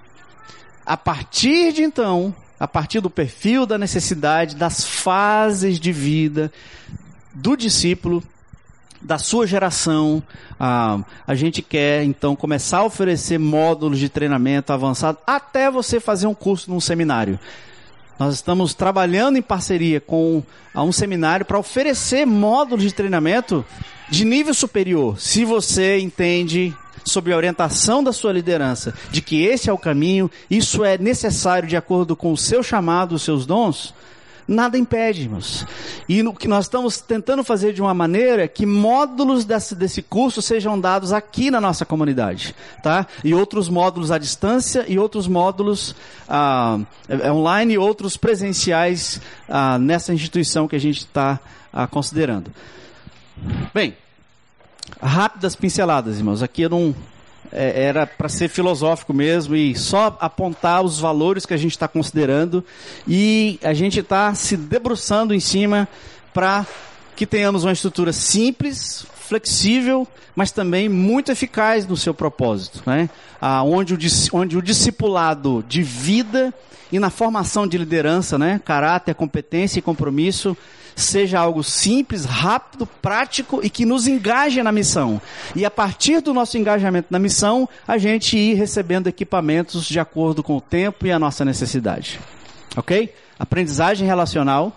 [0.87, 6.53] A partir de então, a partir do perfil da necessidade, das fases de vida
[7.35, 8.22] do discípulo,
[9.01, 10.22] da sua geração,
[10.61, 16.29] ah, a gente quer então começar a oferecer módulos de treinamento avançado até você fazer
[16.29, 17.37] um curso num seminário.
[18.16, 20.40] Nós estamos trabalhando em parceria com
[20.72, 23.66] um seminário para oferecer módulos de treinamento
[24.09, 25.20] de nível superior.
[25.20, 26.72] Se você entende
[27.04, 31.68] sobre a orientação da sua liderança, de que esse é o caminho, isso é necessário
[31.68, 33.94] de acordo com o seu chamado, os seus dons,
[34.46, 35.66] nada impede, irmãos.
[36.08, 40.42] E o que nós estamos tentando fazer de uma maneira que módulos desse, desse curso
[40.42, 43.06] sejam dados aqui na nossa comunidade, tá?
[43.24, 45.94] E outros módulos à distância e outros módulos
[46.28, 46.78] ah,
[47.30, 51.40] online e outros presenciais ah, nessa instituição que a gente está
[51.72, 52.50] ah, considerando.
[53.72, 53.96] Bem,
[55.00, 56.42] rápidas pinceladas, irmãos.
[56.42, 56.94] Aqui eu não
[57.52, 61.86] é, era para ser filosófico mesmo e só apontar os valores que a gente está
[61.86, 62.64] considerando
[63.06, 65.88] e a gente está se debruçando em cima
[66.32, 66.66] para
[67.14, 73.08] que tenhamos uma estrutura simples, flexível, mas também muito eficaz no seu propósito, né?
[73.40, 73.98] Ah, onde, o,
[74.34, 76.52] onde o discipulado de vida
[76.90, 78.60] e na formação de liderança, né?
[78.62, 80.54] Caráter, competência e compromisso
[80.94, 85.18] seja algo simples, rápido, prático e que nos engaje na missão.
[85.56, 90.42] E a partir do nosso engajamento na missão, a gente ir recebendo equipamentos de acordo
[90.42, 92.20] com o tempo e a nossa necessidade.
[92.76, 93.14] Ok?
[93.38, 94.76] Aprendizagem relacional,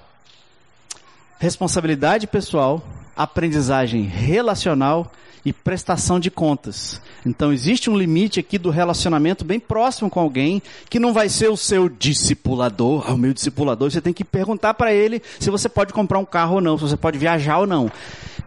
[1.38, 2.82] responsabilidade pessoal,
[3.16, 5.12] aprendizagem relacional
[5.46, 7.00] e prestação de contas.
[7.24, 11.50] Então existe um limite aqui do relacionamento bem próximo com alguém que não vai ser
[11.50, 13.92] o seu discipulador, ah, o meu discipulador.
[13.92, 16.84] Você tem que perguntar para ele se você pode comprar um carro ou não, se
[16.84, 17.92] você pode viajar ou não.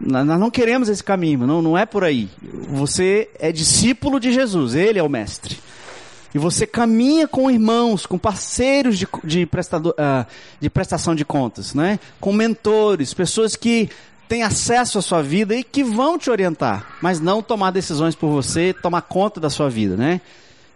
[0.01, 2.29] Nós não queremos esse caminho, não, não é por aí.
[2.71, 5.57] Você é discípulo de Jesus, ele é o mestre.
[6.35, 10.27] E você caminha com irmãos, com parceiros de, de, prestador, uh,
[10.61, 11.99] de prestação de contas, né?
[12.21, 13.89] com mentores, pessoas que
[14.29, 18.29] têm acesso à sua vida e que vão te orientar, mas não tomar decisões por
[18.29, 20.21] você, tomar conta da sua vida, né?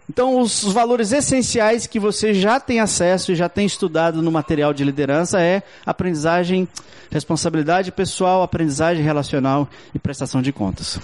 [0.09, 4.73] Então, os, valores essenciais que você já tem acesso e já tem estudado no material
[4.73, 6.67] de liderança é aprendizagem,
[7.09, 10.99] responsabilidade pessoal, aprendizagem relacional e prestação de contas.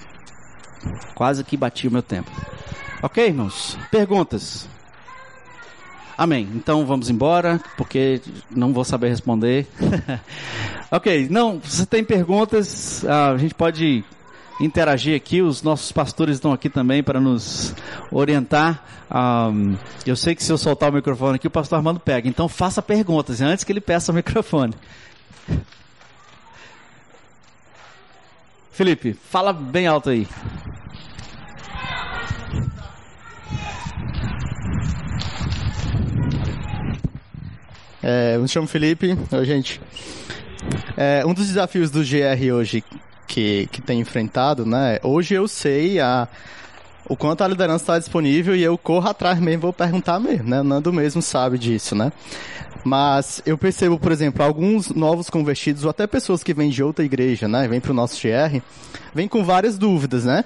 [1.16, 2.30] Quase que bati o meu tempo.
[3.02, 3.78] Ok, irmãos?
[3.90, 4.68] Perguntas?
[6.20, 6.50] Amém.
[6.54, 9.66] Então vamos embora, porque não vou saber responder.
[10.92, 14.04] ok, não, se tem perguntas, a gente pode
[14.60, 15.42] interagir aqui.
[15.42, 17.74] Os nossos pastores estão aqui também para nos
[18.12, 18.84] orientar.
[19.10, 22.28] Um, eu sei que se eu soltar o microfone aqui, o pastor Armando pega.
[22.28, 24.74] Então faça perguntas antes que ele peça o microfone.
[28.74, 30.28] Felipe, fala bem alto aí.
[38.02, 39.18] É, eu me chamo Felipe.
[39.32, 39.82] Oi, gente.
[40.96, 42.84] É, um dos desafios do GR hoje
[43.28, 45.00] que, que tem enfrentado, né?
[45.04, 46.28] Hoje eu sei a,
[47.08, 50.64] o quanto a liderança está disponível e eu corro atrás mesmo, vou perguntar mesmo, né?
[50.64, 52.12] Nando mesmo sabe disso, né?
[52.84, 57.04] Mas eu percebo, por exemplo, alguns novos convertidos, ou até pessoas que vêm de outra
[57.04, 57.68] igreja, né?
[57.68, 58.62] Vêm para o nosso GR,
[59.14, 60.46] vêm com várias dúvidas, né?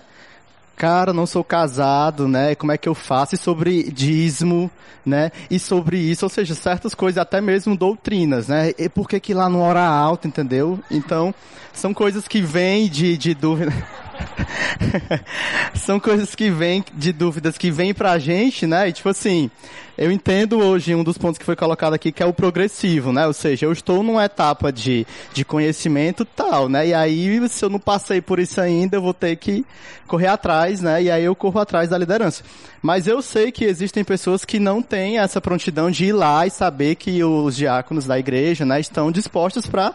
[0.75, 2.55] Cara, não sou casado, né?
[2.55, 3.35] Como é que eu faço?
[3.35, 4.69] E sobre dízimo,
[5.05, 5.31] né?
[5.49, 8.71] E sobre isso, ou seja, certas coisas, até mesmo doutrinas, né?
[8.77, 10.79] E por que que lá não ora alto, entendeu?
[10.89, 11.33] Então,
[11.73, 13.73] são coisas que vêm de, de dúvida.
[15.75, 18.89] São coisas que vêm de dúvidas que vêm pra gente, né?
[18.89, 19.49] E tipo assim,
[19.97, 23.27] eu entendo hoje um dos pontos que foi colocado aqui que é o progressivo, né?
[23.27, 26.87] Ou seja, eu estou numa etapa de, de conhecimento tal, né?
[26.87, 29.65] E aí, se eu não passei por isso ainda, eu vou ter que
[30.07, 31.03] correr atrás, né?
[31.03, 32.43] E aí eu corro atrás da liderança.
[32.81, 36.49] Mas eu sei que existem pessoas que não têm essa prontidão de ir lá e
[36.49, 39.93] saber que os diáconos da igreja, né, estão dispostos para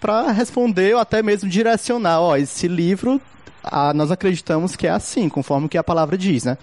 [0.00, 3.22] para responder ou até mesmo direcionar, ó, esse livro
[3.62, 6.58] a, nós acreditamos que é assim, conforme o que a palavra diz, né?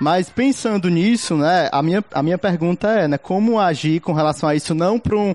[0.00, 4.48] Mas pensando nisso, né, a minha, a minha pergunta é, né, como agir com relação
[4.48, 5.34] a isso não para um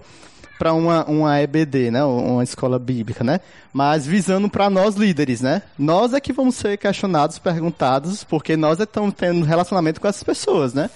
[0.57, 3.41] para uma, uma EBD, né, uma escola bíblica, né,
[3.73, 8.79] mas visando para nós líderes, né, nós é que vamos ser questionados, perguntados, porque nós
[8.79, 10.89] estamos tendo relacionamento com essas pessoas, né,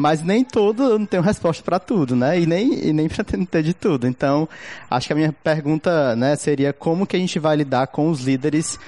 [0.00, 2.40] Mas nem todo, eu não tenho resposta para tudo, né?
[2.40, 4.06] E nem, e nem pretendo ter de tudo.
[4.06, 4.48] Então,
[4.90, 8.22] acho que a minha pergunta, né, seria como que a gente vai lidar com os
[8.22, 8.78] líderes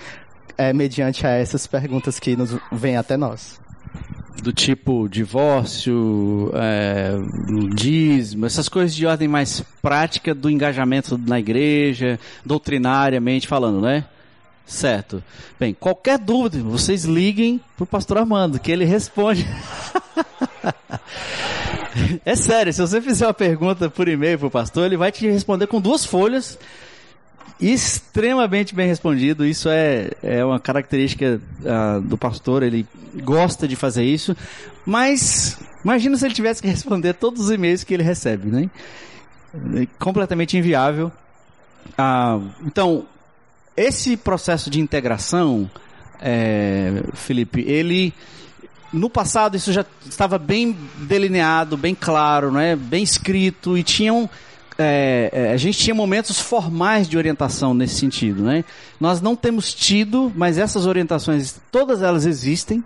[0.57, 3.61] é, mediante a essas perguntas que nos vêm até nós
[4.43, 7.13] do tipo divórcio, é,
[7.75, 14.05] dízimo, essas coisas de ordem mais prática do engajamento na igreja, doutrinariamente falando, né?
[14.67, 15.23] Certo.
[15.61, 19.47] Bem, qualquer dúvida, vocês liguem pro pastor Armando, que ele responde.
[22.25, 25.67] é sério, se você fizer uma pergunta por e-mail pro pastor, ele vai te responder
[25.67, 26.59] com duas folhas
[27.63, 29.47] extremamente bem respondido.
[29.47, 32.87] Isso é, é uma característica uh, do pastor, ele
[33.23, 34.37] gosta de fazer isso.
[34.85, 38.71] Mas imagina se ele tivesse que responder todos os e-mails que ele recebe, né?
[39.81, 41.13] É completamente inviável.
[41.91, 43.07] Uh, então,
[43.77, 45.71] esse processo de integração,
[46.21, 48.13] é, Felipe, ele
[48.93, 52.77] no passado isso já estava bem delineado, bem claro, né?
[52.77, 54.29] bem escrito e tinham
[54.79, 58.65] é, é, a gente tinha momentos formais de orientação nesse sentido, né?
[59.01, 62.83] Nós não temos tido, mas essas orientações, todas elas existem,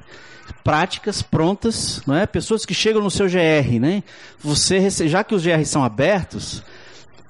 [0.64, 2.27] práticas, prontas, não é?
[2.27, 4.03] Pessoas que chegam no seu GR, né?
[4.40, 6.62] Você, já que os GRs são abertos,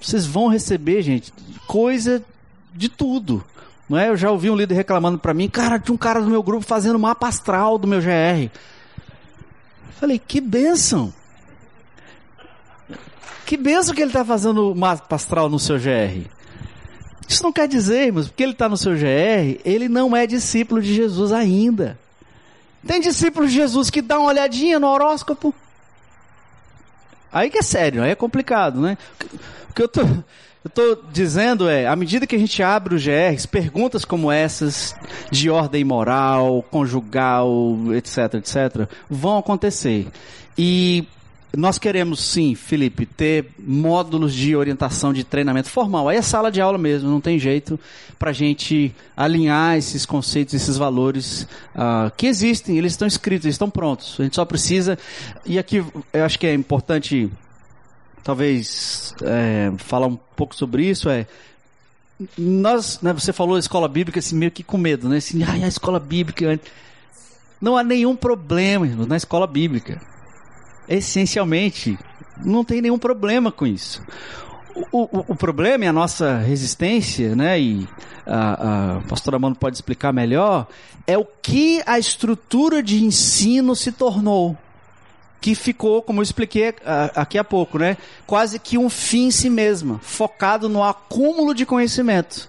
[0.00, 1.32] vocês vão receber, gente,
[1.66, 2.22] coisa
[2.74, 3.44] de tudo.
[3.88, 4.08] Não é?
[4.08, 6.64] Eu já ouvi um líder reclamando para mim, cara, tinha um cara do meu grupo
[6.64, 8.50] fazendo mapa astral do meu GR.
[10.00, 11.12] Falei, que bênção!
[13.46, 16.28] Que benção que ele está fazendo mapa astral no seu GR.
[17.28, 20.82] Isso não quer dizer, irmãos, porque ele está no seu GR, ele não é discípulo
[20.82, 21.96] de Jesus ainda.
[22.84, 25.54] Tem discípulos de Jesus que dão uma olhadinha no horóscopo.
[27.32, 28.98] Aí que é sério, aí é complicado, né?
[29.70, 30.00] O que eu tô,
[30.74, 34.94] tô dizendo é, à medida que a gente abre os GRs, perguntas como essas,
[35.30, 40.08] de ordem moral, conjugal, etc, etc, vão acontecer.
[40.58, 41.06] E
[41.56, 46.08] nós queremos sim, Felipe, ter módulos de orientação de treinamento formal.
[46.08, 47.80] Aí é sala de aula mesmo, não tem jeito
[48.18, 53.54] para a gente alinhar esses conceitos, esses valores uh, que existem, eles estão escritos, eles
[53.54, 54.16] estão prontos.
[54.20, 54.98] A gente só precisa.
[55.46, 57.30] E aqui eu acho que é importante,
[58.22, 61.08] talvez, é, falar um pouco sobre isso.
[61.08, 61.26] É
[62.36, 65.18] nós, né, você falou escola bíblica assim, meio que com medo, né?
[65.18, 66.60] Assim, ai, a escola bíblica.
[67.58, 70.00] Não há nenhum problema irmão, na escola bíblica
[70.88, 71.98] essencialmente,
[72.44, 74.02] não tem nenhum problema com isso.
[74.92, 77.58] O, o, o problema é a nossa resistência, né?
[77.58, 77.88] E
[78.26, 80.66] a, a pastora Mano pode explicar melhor,
[81.06, 84.56] é o que a estrutura de ensino se tornou.
[85.40, 86.74] Que ficou, como eu expliquei
[87.14, 87.96] aqui há pouco, né?
[88.26, 92.48] Quase que um fim em si mesma, focado no acúmulo de conhecimento.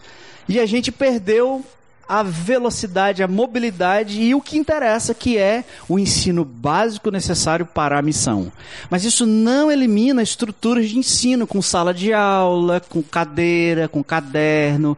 [0.50, 1.64] E a gente perdeu
[2.08, 8.00] a velocidade, a mobilidade e o que interessa, que é o ensino básico necessário para
[8.00, 8.52] a missão.
[8.90, 14.98] Mas isso não elimina estruturas de ensino com sala de aula, com cadeira, com caderno.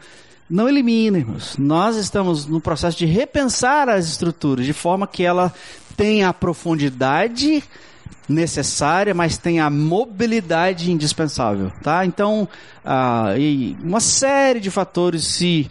[0.50, 1.58] Não elimina, irmãos.
[1.58, 5.54] Nós estamos no processo de repensar as estruturas de forma que ela
[5.96, 7.64] tenha a profundidade
[8.28, 12.06] necessária, mas tenha a mobilidade indispensável, tá?
[12.06, 12.48] Então,
[12.86, 13.34] ah,
[13.84, 15.70] uma série de fatores se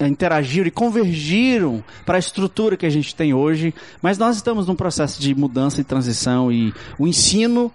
[0.00, 4.74] interagiram e convergiram para a estrutura que a gente tem hoje, mas nós estamos num
[4.74, 7.72] processo de mudança e transição e o ensino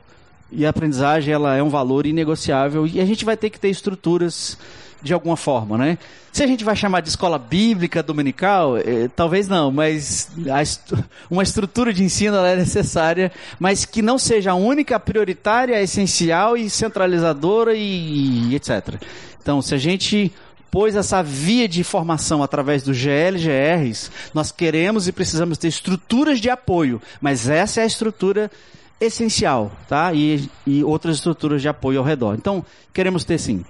[0.52, 3.70] e a aprendizagem ela é um valor inegociável e a gente vai ter que ter
[3.70, 4.58] estruturas
[5.02, 5.98] de alguma forma, né?
[6.32, 10.30] Se a gente vai chamar de escola bíblica dominical, eh, talvez não, mas
[10.60, 10.94] est
[11.30, 16.70] uma estrutura de ensino é necessária, mas que não seja a única, prioritária, essencial e
[16.70, 19.02] centralizadora e, e etc.
[19.42, 20.32] Então, se a gente
[20.70, 26.50] pôs essa via de formação através do GLGRs, nós queremos e precisamos ter estruturas de
[26.50, 28.52] apoio, mas essa é a estrutura
[29.00, 30.14] essencial, tá?
[30.14, 32.36] E, e outras estruturas de apoio ao redor.
[32.36, 33.64] Então, queremos ter sim.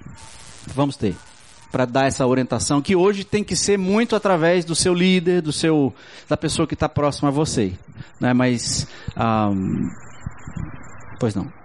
[0.74, 1.14] Vamos ter.
[1.70, 5.52] Para dar essa orientação que hoje tem que ser muito através do seu líder, do
[5.52, 5.94] seu,
[6.26, 7.74] da pessoa que está próxima a você,
[8.18, 8.32] né?
[8.32, 8.86] Mas,
[9.16, 9.86] um,
[11.20, 11.57] pois não.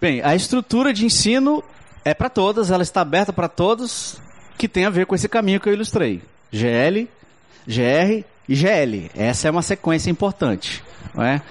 [0.00, 1.64] Bem, a estrutura de ensino
[2.04, 4.20] é para todas, ela está aberta para todos,
[4.56, 6.22] que tem a ver com esse caminho que eu ilustrei.
[6.52, 7.08] GL,
[7.66, 9.10] GR e GL.
[9.16, 10.84] Essa é uma sequência importante.
[11.14, 11.42] Não é?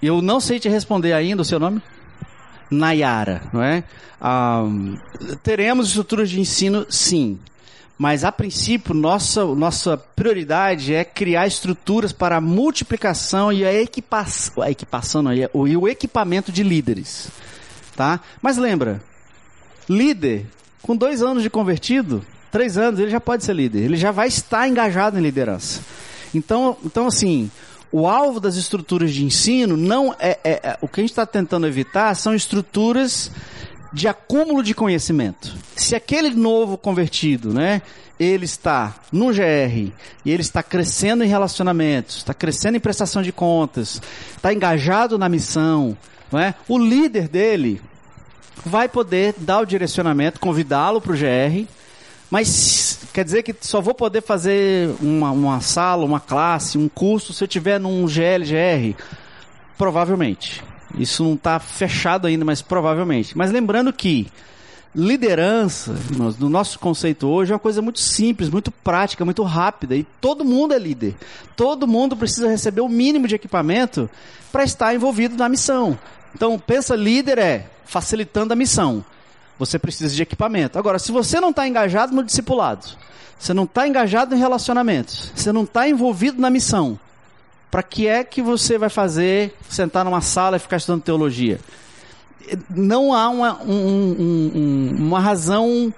[0.00, 1.82] Eu não sei te responder ainda o seu nome.
[2.70, 3.84] Nayara, não é?
[4.20, 4.62] Ah,
[5.42, 7.38] teremos estruturas de ensino, sim.
[8.02, 14.62] Mas, a princípio, nossa, nossa prioridade é criar estruturas para a multiplicação e a equipação,
[14.62, 17.28] a equipação não, e o equipamento de líderes.
[17.94, 18.20] Tá?
[18.40, 19.02] Mas lembra,
[19.90, 20.46] Líder,
[20.82, 23.80] com dois anos de convertido, três anos, ele já pode ser líder.
[23.82, 25.80] Ele já vai estar engajado em liderança.
[26.32, 27.50] Então, então assim,
[27.90, 31.26] o alvo das estruturas de ensino não é, é, é o que a gente está
[31.26, 33.32] tentando evitar são estruturas
[33.92, 35.54] de acúmulo de conhecimento.
[35.76, 37.82] Se aquele novo convertido, né,
[38.18, 39.92] ele está no GR
[40.24, 44.00] e ele está crescendo em relacionamentos, está crescendo em prestação de contas,
[44.36, 45.96] está engajado na missão,
[46.30, 46.54] não é?
[46.68, 47.80] O líder dele
[48.64, 51.66] vai poder dar o direcionamento, convidá-lo para o GR,
[52.30, 57.32] mas quer dizer que só vou poder fazer uma, uma sala, uma classe, um curso
[57.32, 58.94] se eu tiver num GLGR?
[59.76, 60.62] Provavelmente.
[60.98, 63.36] Isso não está fechado ainda, mas provavelmente.
[63.36, 64.30] Mas lembrando que
[64.94, 65.94] liderança,
[66.38, 69.94] no nosso conceito hoje, é uma coisa muito simples, muito prática, muito rápida.
[69.94, 71.14] E todo mundo é líder.
[71.56, 74.10] Todo mundo precisa receber o mínimo de equipamento
[74.50, 75.98] para estar envolvido na missão.
[76.34, 79.04] Então, pensa líder é facilitando a missão.
[79.58, 80.78] Você precisa de equipamento.
[80.78, 82.86] Agora, se você não está engajado no discipulado,
[83.38, 86.98] você não está engajado em relacionamentos, você não está envolvido na missão,
[87.70, 91.60] para que é que você vai fazer sentar numa sala e ficar estudando teologia?
[92.68, 95.94] Não há uma, um, um, uma razão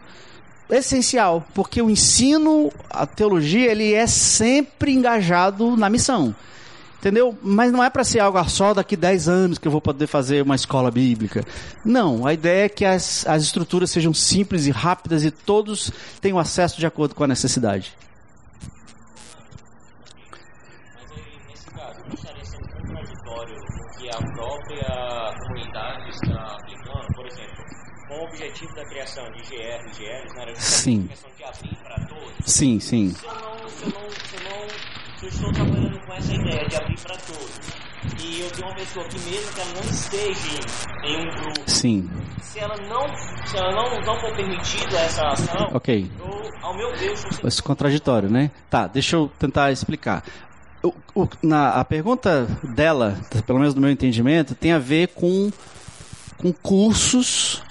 [0.69, 6.35] essencial, porque o ensino, a teologia, ele é sempre engajado na missão.
[6.99, 7.37] Entendeu?
[7.43, 10.43] Mas não é para ser algo só daqui 10 anos que eu vou poder fazer
[10.43, 11.45] uma escola bíblica.
[11.85, 16.39] Não, a ideia é que as, as estruturas sejam simples e rápidas e todos tenham
[16.39, 17.93] acesso de acordo com a necessidade.
[24.13, 27.65] a própria comunidade está aplicando, por exemplo,
[28.09, 30.53] com o objetivo da criação de GR e GRs, né, era
[30.83, 31.09] sim.
[32.45, 33.15] Sim, sim.
[33.15, 34.69] Se eu, não, se, eu não, se, eu não,
[35.19, 37.61] se eu estou trabalhando com essa ideia de abrir para todos,
[38.21, 40.61] e eu tenho uma pessoa que mesmo que ela não esteja
[41.05, 42.11] em um grupo, sim.
[42.41, 46.11] se ela não, se ela não, não for permitida essa ação, ok.
[46.19, 48.51] eu, ao meu Deus, Esse contraditório, né?
[48.69, 50.25] Tá, deixa eu tentar explicar
[50.83, 53.17] o, o, na, a pergunta dela,
[53.47, 55.49] pelo menos do meu entendimento, tem a ver com,
[56.37, 57.63] com cursos,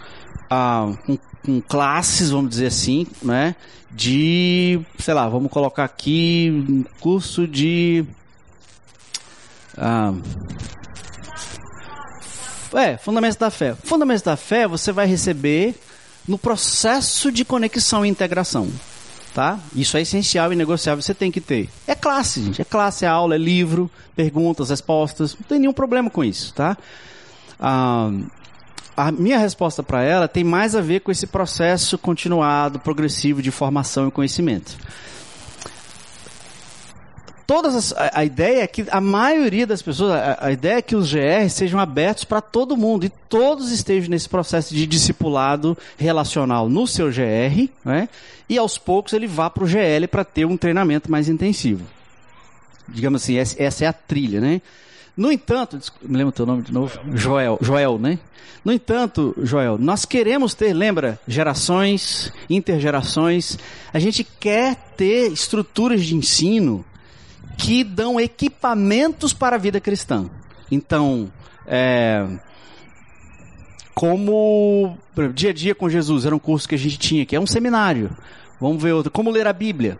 [0.49, 3.55] ah, com, com, classes, vamos dizer assim, né?
[3.89, 8.05] De, sei lá, vamos colocar aqui um curso de.
[9.77, 10.13] Ah,
[12.73, 13.75] é, Fundamentos da Fé.
[13.75, 15.75] Fundamentos da Fé você vai receber
[16.27, 18.71] no processo de conexão e integração
[19.33, 19.59] tá?
[19.75, 21.69] Isso é essencial e negociável, você tem que ter.
[21.87, 26.09] É classe, gente, é classe, é aula, é livro, perguntas, respostas, não tem nenhum problema
[26.09, 26.77] com isso, tá?
[27.59, 28.11] Ah,
[28.95, 33.51] a minha resposta para ela tem mais a ver com esse processo continuado, progressivo de
[33.51, 34.77] formação e conhecimento
[37.51, 40.81] todas as, a, a, ideia é que a maioria das pessoas, a, a ideia é
[40.81, 45.77] que os GR sejam abertos para todo mundo e todos estejam nesse processo de discipulado
[45.97, 48.07] relacional no seu GR, né?
[48.47, 51.85] E aos poucos ele vá para o GL para ter um treinamento mais intensivo.
[52.87, 54.61] Digamos assim, essa, essa é a trilha, né?
[55.21, 56.99] No entanto, me lembra o teu nome de novo?
[57.13, 58.17] Joel, Joel, né?
[58.65, 63.55] No entanto, Joel, nós queremos ter, lembra, gerações, intergerações.
[63.93, 66.83] A gente quer ter estruturas de ensino
[67.55, 70.27] que dão equipamentos para a vida cristã.
[70.71, 71.31] Então,
[71.67, 72.25] é,
[73.93, 74.97] como
[75.35, 77.45] dia a dia com Jesus era um curso que a gente tinha, que é um
[77.45, 78.09] seminário.
[78.59, 79.99] Vamos ver outro, como ler a Bíblia.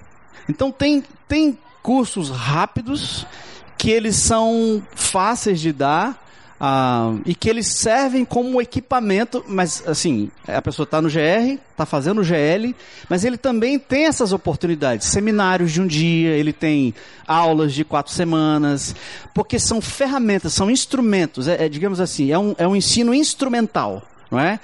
[0.49, 3.27] Então tem tem cursos rápidos
[3.81, 6.23] que eles são fáceis de dar
[6.59, 11.83] ah, e que eles servem como equipamento, mas assim, a pessoa está no GR, está
[11.83, 12.75] fazendo o GL,
[13.09, 16.93] mas ele também tem essas oportunidades, seminários de um dia, ele tem
[17.27, 18.95] aulas de quatro semanas,
[19.33, 24.03] porque são ferramentas, são instrumentos, é, é digamos assim, é um, é um ensino instrumental,
[24.29, 24.59] não é?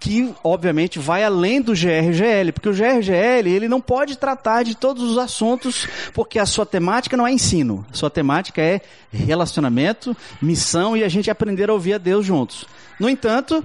[0.00, 5.02] Que obviamente vai além do GRGL, porque o GRGL ele não pode tratar de todos
[5.02, 8.80] os assuntos, porque a sua temática não é ensino, a sua temática é
[9.12, 12.64] relacionamento, missão e a gente aprender a ouvir a Deus juntos.
[12.98, 13.62] No entanto,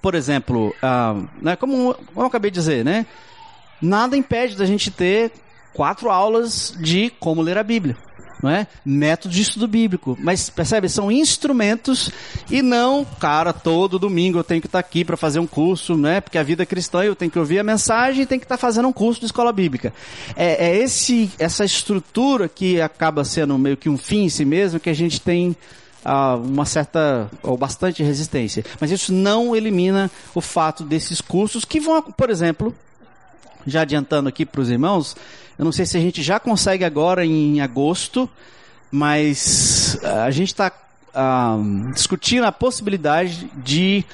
[0.00, 3.04] por exemplo, ah, né, como, como eu acabei de dizer, né,
[3.80, 5.32] nada impede da gente ter
[5.74, 7.94] quatro aulas de como ler a Bíblia
[8.42, 8.66] não é?
[8.84, 10.16] Método de estudo bíblico.
[10.20, 12.10] Mas percebe, são instrumentos
[12.50, 16.20] e não, cara, todo domingo eu tenho que estar aqui para fazer um curso, né?
[16.20, 18.56] Porque a vida é cristã eu tenho que ouvir a mensagem e tenho que estar
[18.56, 19.92] fazendo um curso de escola bíblica.
[20.36, 24.80] É, é esse, essa estrutura que acaba sendo meio que um fim em si mesmo
[24.80, 25.56] que a gente tem
[26.04, 28.64] ah, uma certa ou bastante resistência.
[28.80, 32.74] Mas isso não elimina o fato desses cursos que vão, por exemplo,
[33.66, 35.16] já adiantando aqui para os irmãos,
[35.58, 38.28] eu não sei se a gente já consegue agora em agosto,
[38.90, 40.72] mas ah, a gente está
[41.14, 41.58] ah,
[41.94, 44.04] discutindo a possibilidade de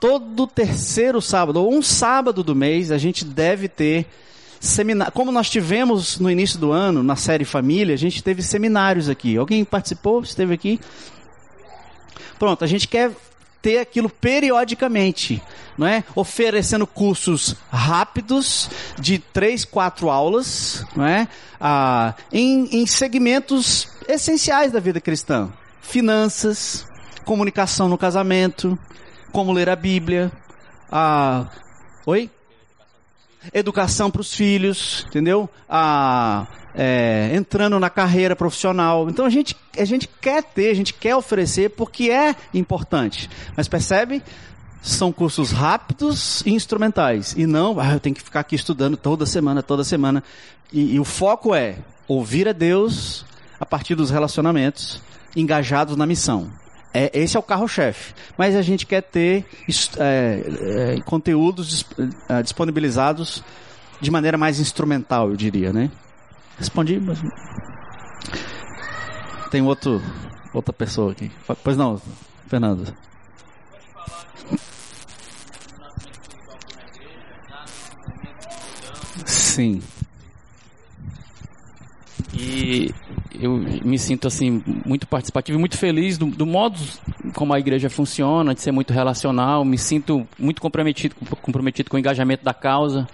[0.00, 4.06] todo terceiro sábado, ou um sábado do mês, a gente deve ter
[4.60, 5.12] seminário.
[5.12, 9.36] Como nós tivemos no início do ano, na série Família, a gente teve seminários aqui.
[9.36, 10.22] Alguém participou?
[10.22, 10.80] Esteve aqui?
[12.38, 13.10] Pronto, a gente quer
[13.64, 15.42] ter aquilo periodicamente,
[15.78, 16.04] não é?
[16.14, 18.68] Oferecendo cursos rápidos
[19.00, 21.26] de três, quatro aulas, não é?
[21.58, 25.50] Ah, em, em segmentos essenciais da vida cristã:
[25.80, 26.86] finanças,
[27.24, 28.78] comunicação no casamento,
[29.32, 30.30] como ler a Bíblia,
[30.92, 31.46] ah,
[32.04, 32.30] oi?
[33.52, 35.48] Educação para os filhos, entendeu?
[35.68, 39.08] Ah, é, entrando na carreira profissional.
[39.08, 43.30] Então a gente, a gente quer ter, a gente quer oferecer porque é importante.
[43.56, 44.22] Mas percebe?
[44.82, 47.34] São cursos rápidos e instrumentais.
[47.36, 50.22] E não, ah, eu tenho que ficar aqui estudando toda semana, toda semana.
[50.72, 53.24] E, e o foco é ouvir a Deus
[53.58, 55.00] a partir dos relacionamentos,
[55.34, 56.50] engajados na missão.
[56.94, 58.14] É, esse é o carro-chefe.
[58.38, 59.44] Mas a gente quer ter
[59.98, 61.84] é, é, conteúdos
[62.28, 63.42] é, disponibilizados
[64.00, 65.90] de maneira mais instrumental, eu diria, né?
[66.56, 67.18] Respondi, mas.
[69.50, 70.00] Tem outro,
[70.52, 71.30] outra pessoa aqui.
[71.64, 72.00] Pois não,
[72.46, 72.94] Fernando.
[79.26, 79.82] Sim.
[82.32, 82.92] E
[83.40, 86.78] eu me sinto assim muito participativo e muito feliz do, do, modo
[87.34, 89.64] como a igreja funciona, de ser muito relacional.
[89.64, 93.06] Me sinto muito comprometido, comprometido com o engajamento da causa.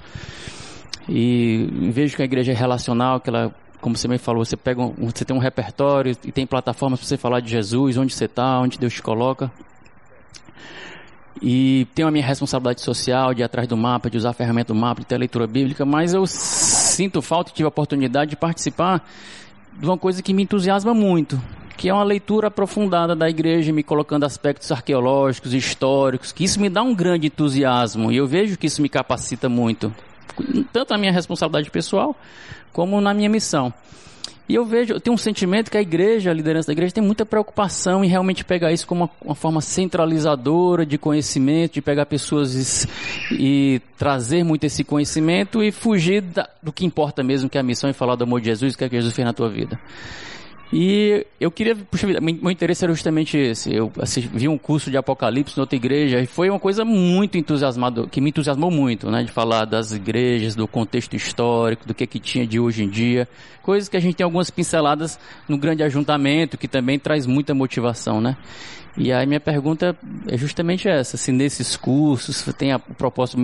[1.09, 4.83] E vejo que a igreja é relacional, que ela, como você me falou, você pega,
[4.83, 8.27] um, você tem um repertório e tem plataformas para você falar de Jesus, onde você
[8.27, 9.51] está, onde Deus te coloca.
[11.43, 14.75] E tenho a minha responsabilidade social de ir atrás do mapa, de usar a ferramenta
[14.75, 18.37] do mapa, de ter a leitura bíblica, mas eu sinto falta tive a oportunidade de
[18.37, 19.03] participar
[19.79, 21.41] de uma coisa que me entusiasma muito,
[21.77, 26.69] que é uma leitura aprofundada da igreja, me colocando aspectos arqueológicos, históricos, que isso me
[26.69, 29.93] dá um grande entusiasmo e eu vejo que isso me capacita muito
[30.73, 32.17] tanto na minha responsabilidade pessoal,
[32.73, 33.73] como na minha missão.
[34.51, 37.05] E eu vejo, eu tenho um sentimento que a igreja, a liderança da igreja, tem
[37.05, 42.05] muita preocupação em realmente pegar isso como uma, uma forma centralizadora de conhecimento, de pegar
[42.05, 42.89] pessoas
[43.31, 47.61] e, e trazer muito esse conhecimento e fugir da, do que importa mesmo, que é
[47.61, 49.49] a missão e falar do amor de Jesus, que é que Jesus fez na tua
[49.49, 49.79] vida.
[50.73, 53.75] E eu queria, puxa vida, meu interesse era justamente esse.
[53.75, 53.93] Eu
[54.33, 58.21] vi um curso de Apocalipse na outra igreja e foi uma coisa muito entusiasmada, que
[58.21, 59.25] me entusiasmou muito, né?
[59.25, 63.27] De falar das igrejas, do contexto histórico, do que que tinha de hoje em dia.
[63.63, 65.19] Coisas que a gente tem algumas pinceladas
[65.49, 68.37] no grande ajuntamento, que também traz muita motivação, né?
[68.97, 73.39] E aí minha pergunta é justamente essa, se nesses cursos tem a, o propósito,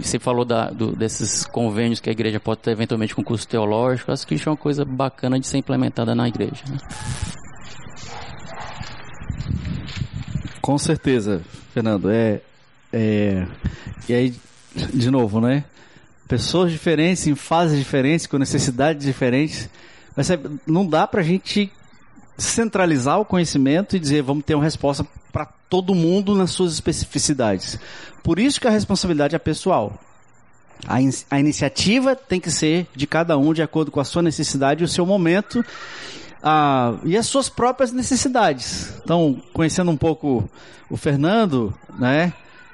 [0.00, 4.10] você falou da, do, desses convênios que a igreja pode ter eventualmente com curso teológico,
[4.10, 6.64] acho que isso é uma coisa bacana de ser implementada na igreja.
[6.68, 6.78] Né?
[10.60, 12.10] Com certeza, Fernando.
[12.10, 12.40] É,
[12.92, 13.46] é,
[14.08, 14.34] e aí,
[14.94, 15.64] de novo, né?
[16.28, 19.68] Pessoas diferentes, em fases diferentes, com necessidades diferentes.
[20.16, 20.28] Mas
[20.66, 21.72] não dá pra gente
[22.40, 27.78] centralizar o conhecimento e dizer vamos ter uma resposta para todo mundo nas suas especificidades.
[28.22, 29.98] Por isso que a responsabilidade é pessoal.
[30.86, 34.22] A, in a iniciativa tem que ser de cada um de acordo com a sua
[34.22, 35.64] necessidade o seu momento
[36.42, 38.94] ah, e as suas próprias necessidades.
[39.04, 40.48] Então, conhecendo um pouco
[40.88, 42.32] o Fernando, né?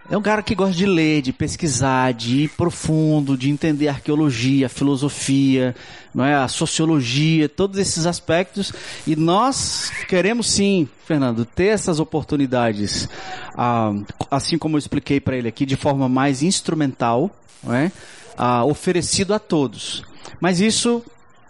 [0.08, 3.92] É um cara que gosta de ler, de pesquisar, de ir profundo, de entender a
[3.92, 5.74] arqueologia, a filosofia,
[6.14, 6.34] não é?
[6.36, 8.72] a sociologia, todos esses aspectos.
[9.04, 13.08] E nós queremos sim, Fernando, ter essas oportunidades,
[13.56, 13.92] ah,
[14.30, 17.28] assim como eu expliquei para ele aqui, de forma mais instrumental,
[17.64, 17.90] não é?
[18.38, 20.04] ah, oferecido a todos.
[20.40, 21.02] Mas isso,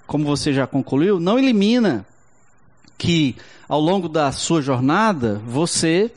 [0.06, 2.06] como você já concluiu, não elimina
[2.96, 3.36] que
[3.68, 6.10] ao longo da sua jornada você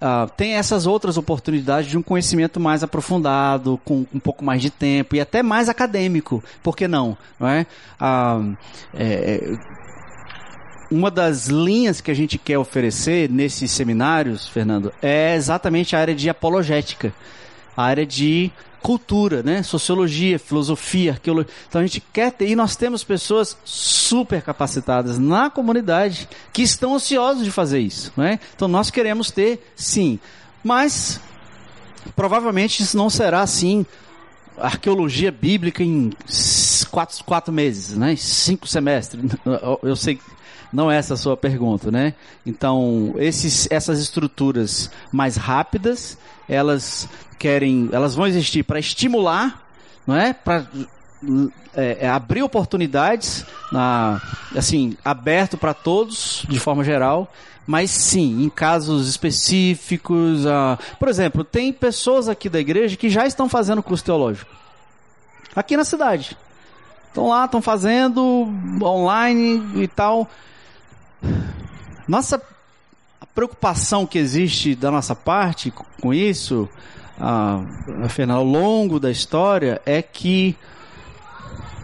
[0.00, 4.70] Uh, tem essas outras oportunidades de um conhecimento mais aprofundado, com um pouco mais de
[4.70, 6.42] tempo e até mais acadêmico.
[6.62, 7.18] Por que não?
[7.38, 7.66] não é?
[8.00, 8.56] Uh,
[8.94, 9.58] é,
[10.90, 16.14] uma das linhas que a gente quer oferecer nesses seminários, Fernando, é exatamente a área
[16.14, 17.12] de apologética,
[17.76, 19.62] a área de cultura, né?
[19.62, 21.52] Sociologia, filosofia, arqueologia.
[21.68, 26.94] Então a gente quer ter, e nós temos pessoas super capacitadas na comunidade que estão
[26.94, 28.38] ansiosos de fazer isso, né?
[28.54, 30.18] Então nós queremos ter, sim.
[30.62, 31.20] Mas
[32.16, 33.84] provavelmente isso não será assim
[34.56, 36.10] arqueologia bíblica em
[36.90, 38.16] quatro, quatro meses, né?
[38.16, 39.22] Cinco semestres.
[39.82, 40.18] Eu sei
[40.72, 42.14] não é essa a sua pergunta, né?
[42.44, 47.08] Então, esses, essas estruturas mais rápidas, elas
[47.38, 49.62] querem, elas vão existir para estimular,
[50.06, 50.32] não é?
[50.32, 50.66] Para
[51.74, 54.20] é, é, abrir oportunidades, na,
[54.56, 57.32] assim, aberto para todos, de forma geral,
[57.66, 60.46] mas sim, em casos específicos.
[60.46, 64.50] Uh, por exemplo, tem pessoas aqui da igreja que já estão fazendo curso teológico.
[65.54, 66.34] Aqui na cidade.
[67.08, 68.48] Estão lá, estão fazendo
[68.80, 70.28] online e tal.
[72.06, 72.40] Nossa
[73.34, 76.68] preocupação que existe da nossa parte com isso,
[78.04, 80.56] afinal, ao longo da história, é que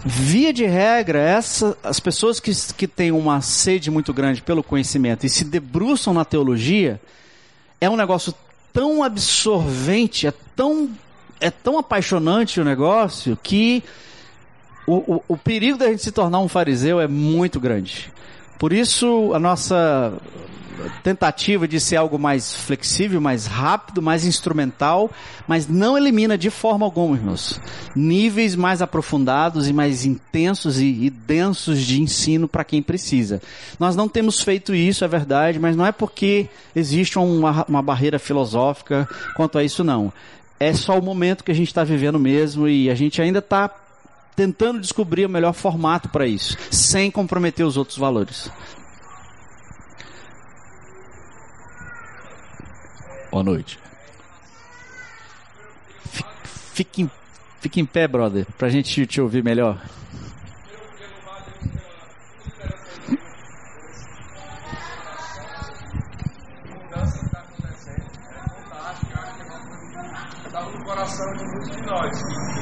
[0.07, 5.24] Via de regra, essa, as pessoas que, que têm uma sede muito grande pelo conhecimento
[5.24, 7.01] e se debruçam na teologia,
[7.80, 8.35] é um negócio
[8.70, 10.91] tão absorvente, é tão,
[11.41, 13.82] é tão apaixonante o negócio que
[14.87, 18.12] o, o, o perigo da gente se tornar um fariseu é muito grande.
[18.59, 20.12] Por isso, a nossa
[21.02, 25.11] tentativa de ser algo mais flexível, mais rápido, mais instrumental,
[25.46, 27.61] mas não elimina de forma alguma, irmãos,
[27.94, 33.40] níveis mais aprofundados e mais intensos e, e densos de ensino para quem precisa.
[33.78, 38.18] Nós não temos feito isso, é verdade, mas não é porque existe uma, uma barreira
[38.18, 40.12] filosófica quanto a isso, não.
[40.59, 43.70] É só o momento que a gente está vivendo mesmo e a gente ainda está
[44.37, 48.51] tentando descobrir o melhor formato para isso, sem comprometer os outros valores.
[53.30, 53.78] Boa noite.
[56.72, 57.11] Fique em,
[57.61, 59.80] fique em pé, brother, pra gente te ouvir melhor.
[70.85, 72.53] coração de muitos de nós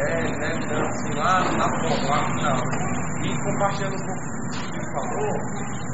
[0.00, 0.52] que GR, né,
[0.88, 2.56] assim, lá na forma, final.
[3.22, 5.34] E compartilhando um pouco do que falou,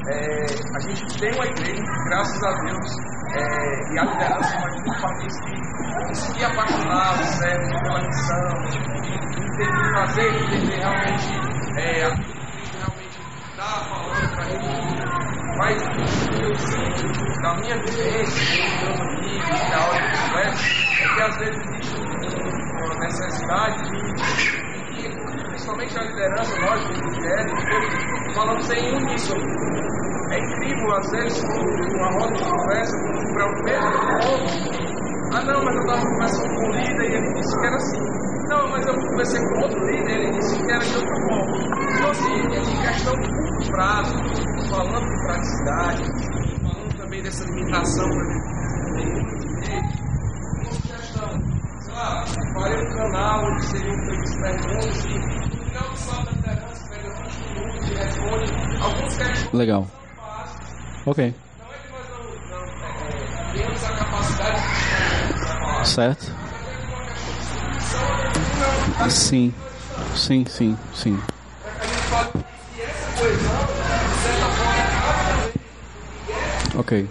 [0.09, 2.97] é, a gente tem uma igreja, graças a Deus,
[3.35, 8.49] é, e a liderança de muito país que se apaixonar, serve pela missão,
[9.47, 11.29] entender fazer, entender realmente
[11.79, 13.19] é, aquilo que realmente
[13.51, 15.17] está falando para a gente.
[15.59, 15.83] Mas
[16.39, 20.65] eu sinto, na minha vivência, com meus amigos, na hora de conversa,
[21.01, 21.76] é que às vezes
[23.07, 23.99] necessidade de,
[25.49, 27.55] principalmente a liderança, nós, do Ministério,
[28.35, 29.41] falamos em uníssono.
[30.31, 31.45] É incrível, às vezes,
[31.95, 32.97] uma roda de conversa,
[33.33, 33.91] para o mesmo
[34.23, 34.87] ponto.
[35.33, 38.01] Ah, não, mas eu estava conversando com o líder e ele disse que era assim.
[38.49, 41.57] Não, mas eu conversei com outro líder e ele disse que era de outra forma.
[41.95, 44.15] Então, assim, em questão de curto prazo,
[44.71, 46.03] falando de praticidade,
[46.63, 48.57] falando também dessa limitação, por exemplo,
[51.97, 57.91] farei um canal onde seriam feitas perguntas e no final do da pega 20 minutos
[57.91, 59.53] e responde alguns questionamentos.
[59.53, 59.87] Legal.
[61.07, 61.35] Ok.
[65.85, 66.35] Certo.
[69.09, 69.55] Sim.
[70.15, 71.19] Sim, sim, sim.
[76.75, 77.09] Ok.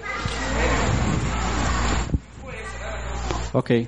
[3.54, 3.88] Ok.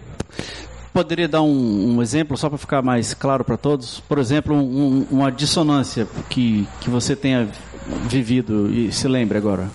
[0.98, 4.00] Poderia dar um, um exemplo só para ficar mais claro para todos?
[4.10, 7.48] Por exemplo, um, uma dissonância que, que você tenha
[8.10, 9.70] vivido e se lembre agora.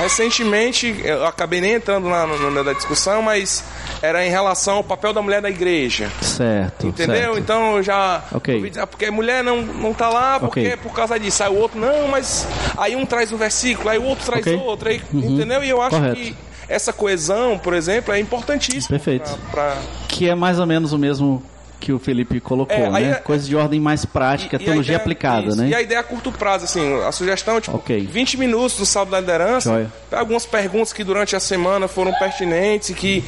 [0.00, 3.64] Recentemente, eu acabei nem entrando na, na, na discussão, mas
[4.00, 6.08] era em relação ao papel da mulher na igreja.
[6.22, 6.86] Certo.
[6.86, 7.16] Entendeu?
[7.16, 7.38] Certo.
[7.40, 8.72] Então eu já Ok.
[8.78, 10.72] ah, porque a mulher não, não tá lá, porque Ok.
[10.72, 11.42] é por causa disso.
[11.42, 12.46] Aí o outro, não, mas
[12.76, 14.54] aí um traz um versículo, aí o outro traz Ok.
[14.56, 15.34] outro, aí, Uhum.
[15.34, 15.64] entendeu?
[15.64, 16.14] E eu acho Correto.
[16.14, 16.36] que
[16.68, 18.88] essa coesão, por exemplo, é importantíssima.
[18.98, 19.30] Perfeito.
[19.50, 21.42] Pra, pra- Que é mais ou menos o mesmo
[21.78, 23.10] que o Felipe colocou, É, né?
[23.10, 25.56] é- Coisa de ordem mais prática, E- e teologia ideia- aplicada, isso.
[25.56, 25.68] né?
[25.68, 28.00] E a ideia a curto prazo, assim, a sugestão é tipo Ok.
[28.10, 29.92] 20 minutos no sábado da liderança, Joia.
[30.12, 33.22] algumas perguntas que durante a semana foram pertinentes e que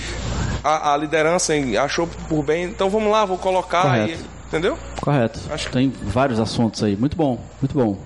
[0.64, 2.64] a, a liderança achou por bem.
[2.64, 4.24] Então vamos lá, vou colocar Correto.
[4.48, 4.78] entendeu?
[5.00, 5.38] Correto.
[5.50, 6.96] Acho que- Tem vários assuntos aí.
[6.96, 7.98] Muito bom, muito bom.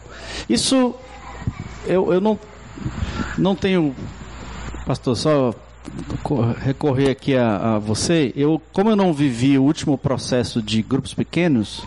[0.50, 0.94] Isso,
[1.86, 2.38] eu, eu não,
[3.38, 3.94] não tenho,
[4.92, 5.54] pastor, só
[6.22, 8.30] co- recorrer aqui a, a você.
[8.36, 11.82] Eu, como eu não vivi o último processo de grupos pequenos,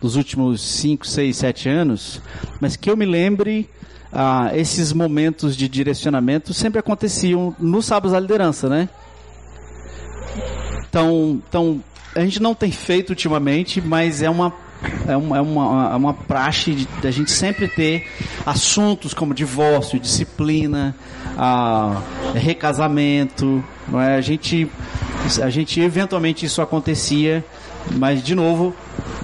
[0.00, 2.22] dos últimos 5, 6, 7 anos,
[2.58, 3.68] mas que eu me lembre,
[4.10, 8.88] ah, esses momentos de direcionamento sempre aconteciam nos sábados da liderança, né?
[10.88, 11.84] Então, então,
[12.14, 14.54] a gente não tem feito ultimamente, mas é uma
[15.06, 18.06] é uma, é uma, é uma praxe da gente sempre ter
[18.46, 20.94] assuntos como divórcio, disciplina,
[21.36, 22.00] ah,
[22.34, 24.16] recasamento, não é?
[24.16, 24.70] A gente,
[25.42, 27.44] a gente eventualmente isso acontecia,
[27.96, 28.74] mas de novo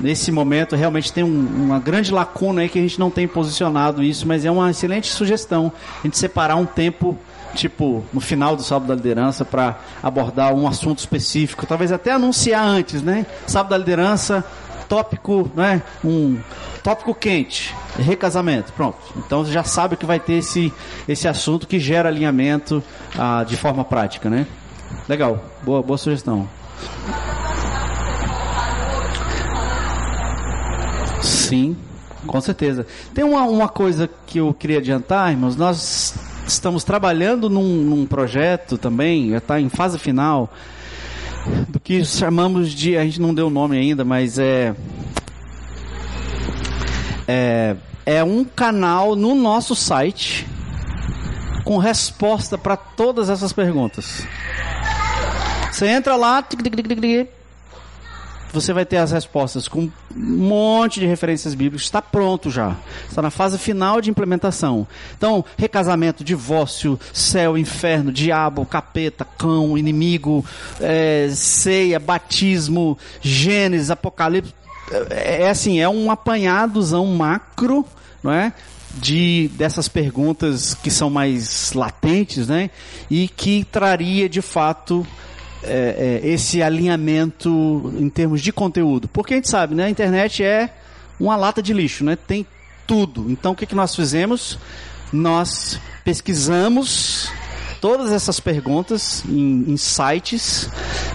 [0.00, 4.02] nesse momento realmente tem um- uma grande lacuna aí que a gente não tem posicionado
[4.02, 7.16] isso, mas é uma excelente sugestão a gente separar um tempo
[7.54, 12.64] tipo, no final do Sábado da Liderança, para abordar um assunto específico, talvez até anunciar
[12.66, 13.24] antes, né?
[13.46, 14.44] Sábado da Liderança,
[14.88, 15.82] tópico, né?
[16.04, 16.38] Um
[16.82, 18.72] tópico quente, recasamento.
[18.72, 18.98] Pronto.
[19.16, 20.72] Então já sabe que vai ter esse,
[21.08, 22.82] esse assunto que gera alinhamento
[23.18, 24.46] ah, de forma prática, né?
[25.08, 25.44] Legal.
[25.62, 26.48] Boa, boa sugestão.
[31.22, 31.76] Sim,
[32.26, 32.86] com certeza.
[33.14, 35.56] Tem uma, uma coisa que eu queria adiantar, irmãos.
[35.56, 36.14] Nós
[36.46, 40.52] estamos trabalhando num, num projeto também, já está em fase final,
[41.68, 42.96] do que chamamos de.
[42.96, 44.74] A gente não deu nome ainda, mas é.
[47.26, 50.46] É, é um canal no nosso site
[51.64, 54.26] com resposta para todas essas perguntas.
[55.72, 57.28] Você entra lá, tic, tic, tic, tic, tic,
[58.54, 62.76] você vai ter as respostas com um monte de referências bíblicas, está pronto já.
[63.08, 64.86] Está na fase final de implementação.
[65.16, 70.44] Então, recasamento, divórcio, céu, inferno, diabo, capeta, cão, inimigo,
[70.80, 74.54] é, ceia, batismo, Gênesis, Apocalipse.
[75.10, 77.84] É, é assim, é um apanhadozão macro,
[78.22, 78.52] não é?
[78.96, 82.70] de dessas perguntas que são mais latentes, né?
[83.10, 85.04] E que traria de fato
[85.66, 89.08] é, é, esse alinhamento em termos de conteúdo.
[89.08, 89.84] Porque a gente sabe, né?
[89.84, 90.70] A internet é
[91.18, 92.16] uma lata de lixo, né?
[92.16, 92.46] Tem
[92.86, 93.30] tudo.
[93.30, 94.58] Então o que, que nós fizemos?
[95.12, 97.30] Nós pesquisamos
[97.84, 100.70] todas essas perguntas em, em, sites,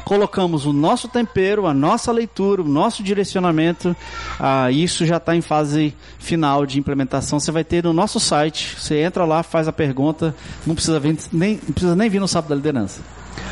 [0.05, 3.95] colocamos o nosso tempero, a nossa leitura, o nosso direcionamento.
[4.39, 7.39] Ah, isso já está em fase final de implementação.
[7.39, 8.75] Você vai ter no nosso site.
[8.79, 12.27] Você entra lá, faz a pergunta, não precisa, vir, nem, não precisa nem vir no
[12.27, 13.01] sábado da liderança.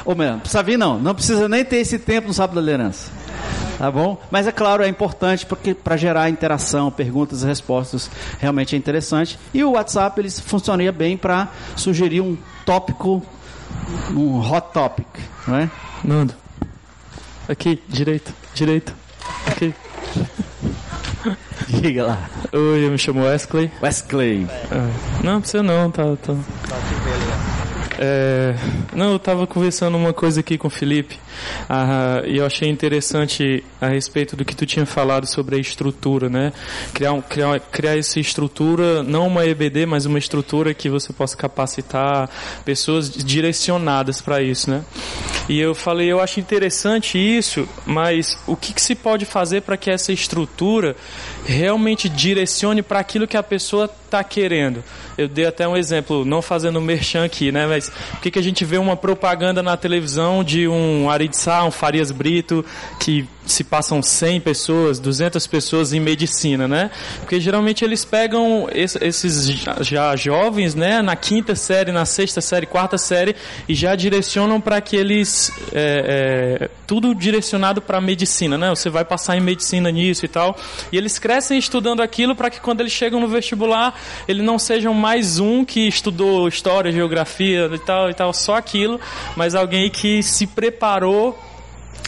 [0.06, 2.62] Ou melhor, não precisa vir não, não precisa nem ter esse tempo no sábado da
[2.62, 3.12] liderança.
[3.78, 4.20] Tá bom?
[4.32, 8.10] Mas é claro, é importante porque para gerar interação, perguntas e respostas,
[8.40, 9.38] realmente é interessante.
[9.54, 13.22] E o WhatsApp ele funcionaria bem para sugerir um tópico,
[14.12, 15.06] um hot topic,
[15.48, 15.70] não é?
[16.04, 16.34] Nando.
[17.48, 18.94] Aqui, direito, direito.
[19.46, 19.74] Aqui.
[21.68, 22.30] Diga lá.
[22.52, 23.72] Oi, eu me chamo Wesley.
[23.82, 24.48] Wesley.
[24.72, 25.24] É.
[25.24, 26.34] Não, precisa não, tá, tá.
[28.00, 28.56] É,
[28.94, 31.20] não, eu estava conversando uma coisa aqui com o Felipe
[31.70, 36.54] ah, eu achei interessante a respeito do que tu tinha falado sobre a estrutura, né?
[36.94, 41.36] Criar, um, criar, criar essa estrutura, não uma EBD, mas uma estrutura que você possa
[41.36, 42.30] capacitar
[42.64, 44.84] pessoas direcionadas para isso, né?
[45.50, 49.78] E eu falei, eu acho interessante isso, mas o que, que se pode fazer para
[49.78, 50.96] que essa estrutura
[51.46, 54.84] realmente direcione para aquilo que a pessoa está querendo?
[55.18, 57.66] Eu dei até um exemplo, não fazendo merchan aqui, né?
[57.66, 61.27] Mas por que, que a gente vê uma propaganda na televisão de um Arid
[61.66, 62.66] Um Farias Brito,
[63.00, 66.92] que se passam 100 pessoas, 200 pessoas em medicina, né?
[67.20, 69.50] Porque geralmente eles pegam esses
[69.82, 73.36] já jovens, né, na quinta série, na sexta série, quarta série
[73.68, 78.70] e já direcionam para que eles é, é, tudo direcionado para medicina, né?
[78.70, 80.58] Você vai passar em medicina nisso e tal.
[80.92, 84.94] E eles crescem estudando aquilo para que quando eles chegam no vestibular, eles não sejam
[84.94, 89.00] mais um que estudou história, geografia e tal e tal, só aquilo,
[89.36, 91.17] mas alguém que se preparou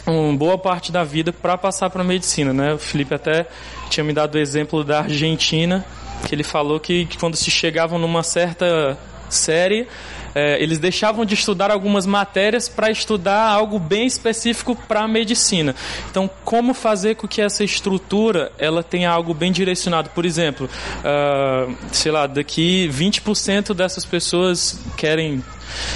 [0.06, 2.74] uma boa parte da vida para passar para a medicina, né?
[2.74, 3.46] O Felipe até
[3.88, 5.84] tinha me dado o exemplo da Argentina,
[6.26, 8.98] que ele falou que, que quando se chegavam numa certa
[9.28, 9.86] série,
[10.34, 15.74] é, eles deixavam de estudar algumas matérias para estudar algo bem específico para a medicina.
[16.10, 20.10] Então, como fazer com que essa estrutura ela tenha algo bem direcionado?
[20.10, 25.42] Por exemplo, uh, sei lá, daqui 20% dessas pessoas querem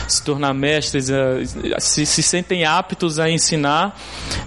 [0.08, 1.44] se tornar mestres, eh,
[1.78, 3.98] se, se sentem aptos a ensinar,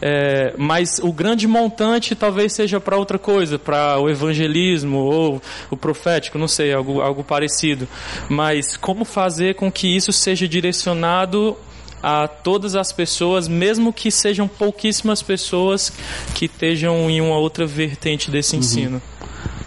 [0.01, 5.77] é, mas o grande montante talvez seja para outra coisa, para o evangelismo ou o
[5.77, 7.87] profético, não sei, algo, algo parecido.
[8.29, 11.57] Mas como fazer com que isso seja direcionado
[12.01, 15.91] a todas as pessoas, mesmo que sejam pouquíssimas pessoas
[16.35, 18.59] que estejam em uma outra vertente desse uhum.
[18.59, 19.01] ensino.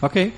[0.01, 0.33] Ok.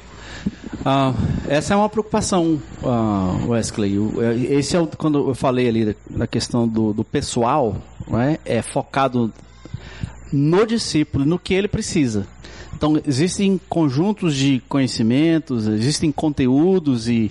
[0.83, 1.15] Uh,
[1.49, 3.97] essa é uma preocupação, uh, Wesley.
[4.21, 7.77] É, esse é o, quando eu falei ali da, questão do, do pessoal,
[8.09, 9.33] né, é focado
[10.33, 12.27] no discípulo, no que ele precisa.
[12.75, 17.31] Então, existem conjuntos de conhecimentos, existem conteúdos e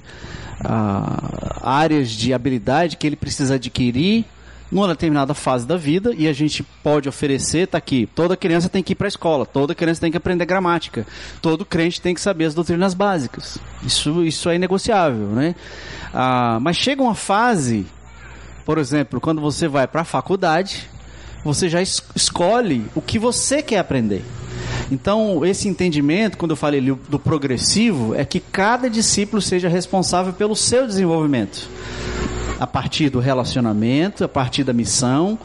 [0.62, 4.26] uh, áreas de habilidade que ele precisa adquirir
[4.72, 8.82] numa determinada fase da vida e a gente pode oferecer, tá aqui, toda criança tem
[8.82, 11.06] que ir para a escola, toda criança tem que aprender gramática,
[11.42, 13.58] todo crente tem que saber as doutrinas básicas.
[13.84, 15.56] Isso, isso é inegociável, né?
[16.14, 17.86] Ah, mas chega uma fase,
[18.66, 20.90] por exemplo, quando você vai para a faculdade,
[21.44, 24.24] você já es escolhe o que você quer aprender.
[24.90, 30.56] Então, esse entendimento, quando eu falei do progressivo, é que cada discípulo seja responsável pelo
[30.56, 31.70] seu desenvolvimento
[32.62, 35.40] a partir do relacionamento, a partir da missão,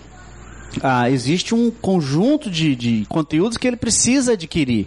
[0.82, 4.86] ah, existe um conjunto de, de conteúdos que ele precisa adquirir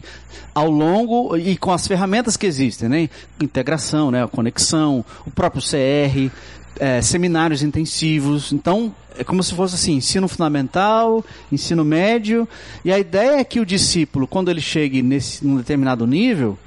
[0.54, 3.10] ao longo e com as ferramentas que existem, né?
[3.42, 4.24] Integração, né?
[4.24, 6.32] A conexão, o próprio CR,
[6.80, 8.54] é, seminários intensivos.
[8.54, 12.48] Então, é como se fosse assim, ensino fundamental, ensino médio,
[12.86, 16.60] e a ideia é que o discípulo, quando ele chegue nesse num determinado nível,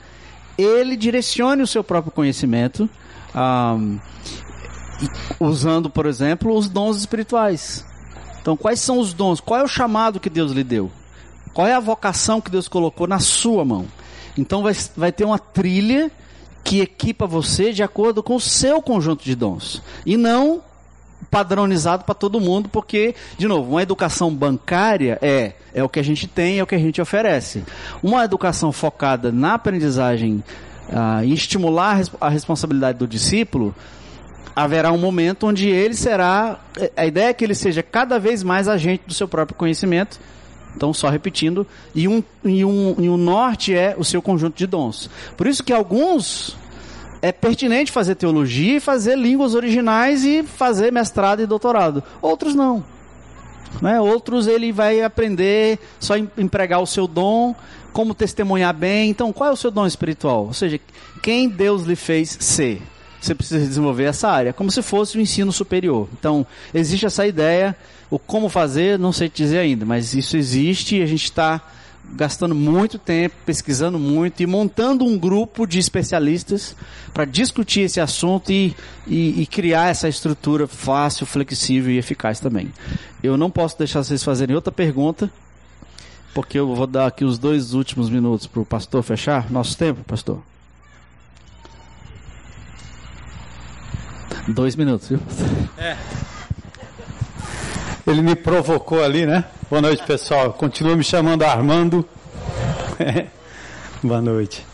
[0.58, 2.90] ele direcione o seu próprio conhecimento,
[3.32, 3.78] ah,
[5.38, 7.84] usando, por exemplo, os dons espirituais.
[8.40, 9.40] Então, quais são os dons?
[9.40, 10.90] Qual é o chamado que Deus lhe deu?
[11.54, 13.86] Qual é a vocação que Deus colocou na sua mão?
[14.36, 16.10] Então, vai, vai ter uma trilha
[16.64, 19.82] que equipa você de acordo com o seu conjunto de dons.
[20.06, 20.62] E não
[21.30, 26.02] padronizado para todo mundo, porque, de novo, uma educação bancária é, é o que a
[26.02, 27.64] gente tem, é o que a gente oferece.
[28.02, 30.42] Uma educação focada na aprendizagem,
[30.90, 33.74] ah, estimular a responsabilidade do discípulo,
[34.54, 36.58] haverá um momento onde ele será.
[36.96, 40.20] A ideia é que ele seja cada vez mais agente do seu próprio conhecimento.
[40.74, 44.66] Então, só repetindo, e um, e, um, e um norte é o seu conjunto de
[44.66, 45.10] dons.
[45.36, 46.56] Por isso que alguns
[47.20, 52.02] é pertinente fazer teologia e fazer línguas originais e fazer mestrado e doutorado.
[52.20, 52.82] Outros não.
[53.80, 54.00] Né?
[54.00, 57.54] Outros ele vai aprender só empregar o seu dom,
[57.92, 59.10] como testemunhar bem.
[59.10, 60.46] Então, qual é o seu dom espiritual?
[60.46, 60.80] Ou seja,
[61.22, 62.82] quem Deus lhe fez ser?
[63.26, 66.08] Você precisa desenvolver essa área, como se fosse o ensino superior.
[66.18, 67.76] Então, existe essa ideia,
[68.10, 71.62] o como fazer, não sei te dizer ainda, mas isso existe e a gente está
[72.14, 76.76] gastando muito tempo, pesquisando muito e montando um grupo de especialistas
[77.14, 78.74] para discutir esse assunto e,
[79.06, 82.72] e, e, criar essa estrutura fácil, flexível e eficaz também.
[83.22, 85.30] Eu não posso deixar vocês fazerem outra pergunta,
[86.34, 90.02] porque eu vou dar aqui os dois últimos minutos para o pastor fechar nosso tempo,
[90.04, 90.42] pastor.
[94.48, 95.20] Dois minutos, viu?
[95.78, 95.96] É.
[98.06, 99.44] Ele me provocou ali, né?
[99.70, 100.52] Boa noite, pessoal.
[100.52, 102.06] Continua me chamando Armando.
[104.02, 104.66] Boa noite.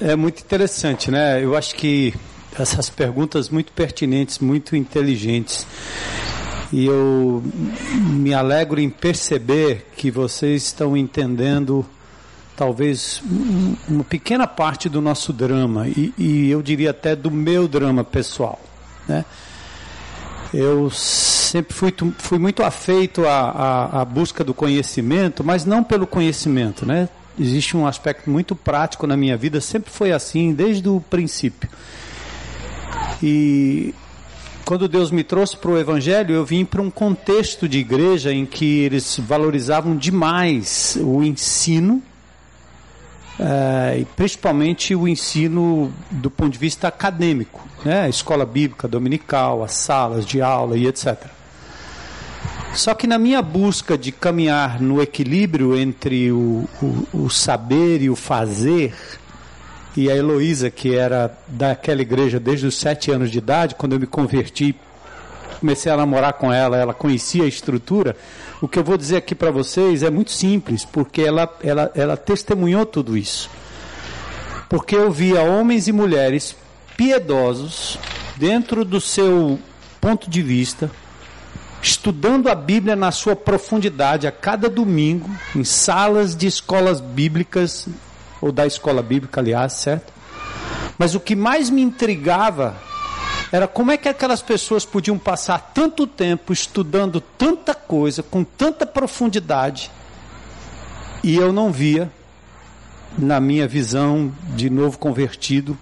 [0.00, 1.42] É muito interessante, né?
[1.42, 2.14] Eu acho que
[2.58, 5.66] essas perguntas muito pertinentes, muito inteligentes.
[6.72, 7.42] E eu
[7.92, 11.84] me alegro em perceber que vocês estão entendendo
[12.60, 13.22] talvez
[13.88, 18.60] uma pequena parte do nosso drama e, e eu diria até do meu drama pessoal,
[19.08, 19.24] né?
[20.52, 26.06] Eu sempre fui, fui muito afeito à, à, à, busca do conhecimento, mas não pelo
[26.06, 27.08] conhecimento, né?
[27.38, 31.66] Existe um aspecto muito prático na minha vida, sempre foi assim, desde o princípio.
[33.22, 33.94] E
[34.66, 38.44] quando Deus me trouxe para o Evangelho, eu vim para um contexto de igreja em
[38.44, 42.02] que eles valorizavam demais o ensino
[43.98, 48.02] e principalmente o ensino do ponto de vista acadêmico, né?
[48.02, 51.16] a escola bíblica dominical, as salas de aula e etc.
[52.74, 58.10] Só que na minha busca de caminhar no equilíbrio entre o, o, o saber e
[58.10, 58.94] o fazer,
[59.96, 64.00] e a Heloísa, que era daquela igreja desde os sete anos de idade, quando eu
[64.00, 64.76] me converti,
[65.58, 68.16] comecei a namorar com ela, ela conhecia a estrutura,
[68.60, 72.16] o que eu vou dizer aqui para vocês é muito simples, porque ela, ela, ela
[72.16, 73.50] testemunhou tudo isso.
[74.68, 76.54] Porque eu via homens e mulheres
[76.96, 77.98] piedosos,
[78.36, 79.58] dentro do seu
[80.00, 80.90] ponto de vista,
[81.82, 87.88] estudando a Bíblia na sua profundidade a cada domingo, em salas de escolas bíblicas,
[88.40, 90.12] ou da escola bíblica, aliás, certo?
[90.98, 92.76] Mas o que mais me intrigava
[93.52, 98.86] era como é que aquelas pessoas podiam passar tanto tempo estudando tanta coisa, com tanta
[98.86, 99.90] profundidade,
[101.22, 102.10] e eu não via,
[103.18, 105.76] na minha visão de novo convertido,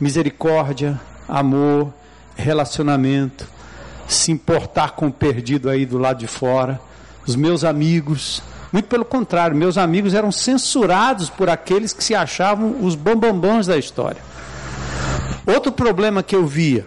[0.00, 1.92] misericórdia, amor,
[2.36, 3.48] relacionamento,
[4.08, 6.80] se importar com o perdido aí do lado de fora,
[7.26, 8.42] os meus amigos.
[8.72, 13.78] Muito pelo contrário, meus amigos eram censurados por aqueles que se achavam os bambambãs da
[13.78, 14.20] história.
[15.46, 16.84] Outro problema que eu via,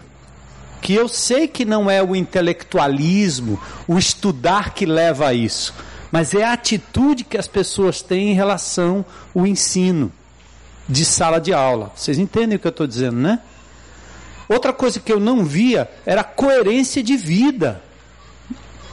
[0.80, 5.74] que eu sei que não é o intelectualismo, o estudar que leva a isso,
[6.10, 9.04] mas é a atitude que as pessoas têm em relação
[9.34, 10.12] ao ensino
[10.88, 11.92] de sala de aula.
[11.94, 13.40] Vocês entendem o que eu estou dizendo, né?
[14.48, 17.82] Outra coisa que eu não via era coerência de vida.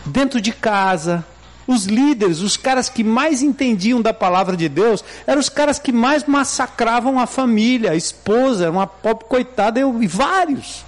[0.06, 1.26] Dentro de casa,
[1.66, 5.92] os líderes, os caras que mais entendiam da palavra de Deus, eram os caras que
[5.92, 10.84] mais massacravam a família, a esposa, uma pobre coitada, eu, e vários.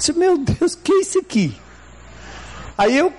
[0.00, 1.54] Disse, meu Deus, que é isso aqui?
[2.76, 3.12] Aí eu,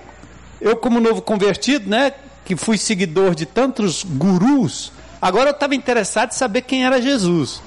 [0.60, 2.12] eu como novo convertido, né,
[2.44, 7.62] que fui seguidor de tantos gurus, agora eu estava interessado em saber quem era Jesus.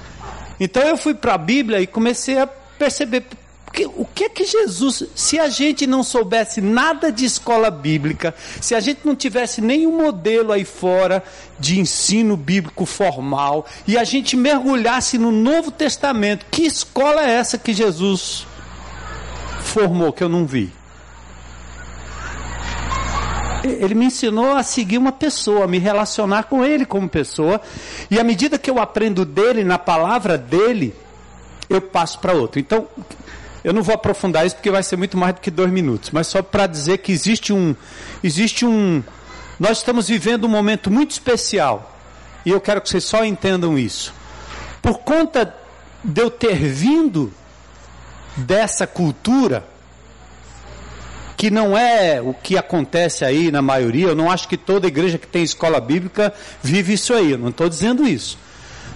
[0.60, 3.26] Então eu fui para a Bíblia e comecei a perceber
[3.96, 8.76] o que é que Jesus, se a gente não soubesse nada de escola bíblica, se
[8.76, 11.24] a gente não tivesse nenhum modelo aí fora
[11.58, 17.58] de ensino bíblico formal, e a gente mergulhasse no Novo Testamento, que escola é essa
[17.58, 18.46] que Jesus
[19.76, 20.72] formou que eu não vi?
[23.66, 27.60] ele me ensinou a seguir uma pessoa, a me relacionar com ele como pessoa,
[28.10, 30.94] e à medida que eu aprendo dele, na palavra dele,
[31.68, 32.60] eu passo para outro.
[32.60, 32.88] Então,
[33.64, 36.28] eu não vou aprofundar isso porque vai ser muito mais do que dois minutos, mas
[36.28, 37.76] só para dizer que existe um,
[38.24, 39.04] existe um,
[39.60, 41.92] nós estamos vivendo um momento muito especial
[42.46, 44.14] e eu quero que vocês só entendam isso.
[44.80, 45.54] Por conta
[46.04, 47.34] de eu ter vindo
[48.36, 49.66] dessa cultura,
[51.38, 55.18] que não é o que acontece aí na maioria, eu não acho que toda igreja
[55.18, 58.38] que tem escola bíblica vive isso aí, eu não estou dizendo isso.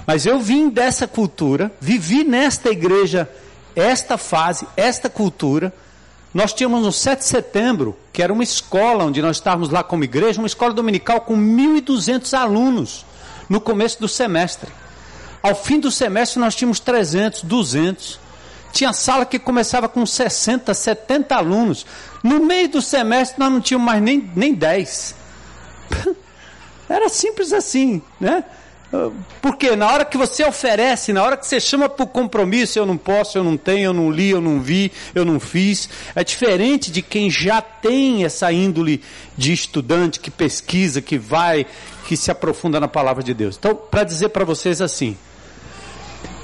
[0.08, 3.30] Mas eu vim dessa cultura, vivi nesta igreja
[3.76, 5.74] esta fase, esta cultura.
[6.34, 10.04] Nós tínhamos no 7 de setembro, que era uma escola onde nós estávamos lá como
[10.04, 13.06] igreja, uma escola dominical com 1.200 alunos
[13.48, 14.70] no começo do semestre.
[15.42, 18.20] Ao fim do semestre nós tínhamos 300, 200.
[18.72, 21.86] Tinha sala que começava com 60, 70 alunos.
[22.24, 25.16] No meio do semestre nós não tínhamos mais nem, nem 10.
[26.90, 28.44] Era simples assim, né?
[29.40, 32.88] Porque na hora que você oferece, na hora que você chama para o compromisso, eu
[32.88, 36.24] não posso, eu não tenho, eu não li, eu não vi, eu não fiz, é
[36.24, 39.04] diferente de quem já tem essa índole
[39.38, 41.68] de estudante que pesquisa, que vai,
[42.08, 43.58] que se aprofunda na palavra de Deus.
[43.58, 45.16] Então, para dizer para vocês assim,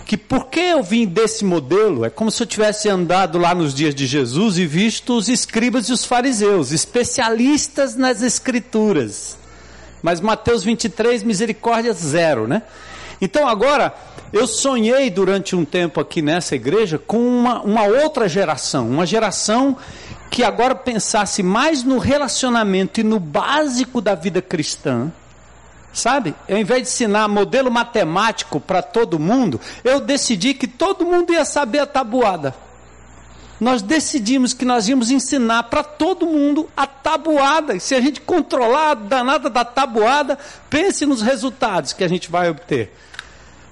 [0.06, 3.96] que porque eu vim desse modelo, é como se eu tivesse andado lá nos dias
[3.96, 9.36] de Jesus e visto os escribas e os fariseus, especialistas nas escrituras.
[10.04, 12.62] Mas Mateus 23, misericórdia zero, né?
[13.20, 13.96] Então agora,
[14.32, 19.76] eu sonhei durante um tempo aqui nessa igreja com uma, uma outra geração, uma geração
[20.30, 25.12] que agora pensasse mais no relacionamento e no básico da vida cristã,
[25.96, 26.36] Sabe?
[26.50, 31.46] Ao invés de ensinar modelo matemático para todo mundo, eu decidi que todo mundo ia
[31.46, 32.54] saber a tabuada.
[33.62, 37.76] Nós decidimos que nós íamos ensinar para todo mundo a tabuada.
[37.76, 40.38] E se a gente controlar a danada da tabuada,
[40.70, 42.94] pense nos resultados que a gente vai obter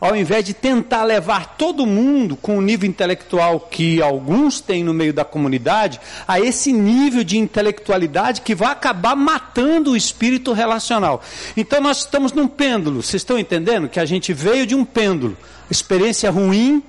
[0.04, 4.94] ao invés de tentar levar todo mundo com o nível intelectual que alguns têm no
[4.94, 5.98] meio da comunidade,
[6.28, 11.22] a esse nível de intelectualidade que vai acabar matando o espírito relacional.
[11.56, 13.88] Então nós estamos num pêndulo, vocês estão entendendo?
[13.88, 15.38] Que a gente veio de um pêndulo.
[15.72, 16.84] Experiência ruim,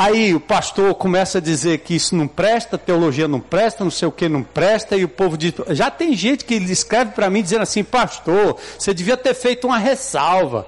[0.00, 4.08] Aí o pastor começa a dizer que isso não presta, teologia não presta, não sei
[4.08, 5.52] o que não presta, e o povo diz.
[5.72, 9.76] Já tem gente que escreve para mim dizendo assim, pastor, você devia ter feito uma
[9.76, 10.66] ressalva.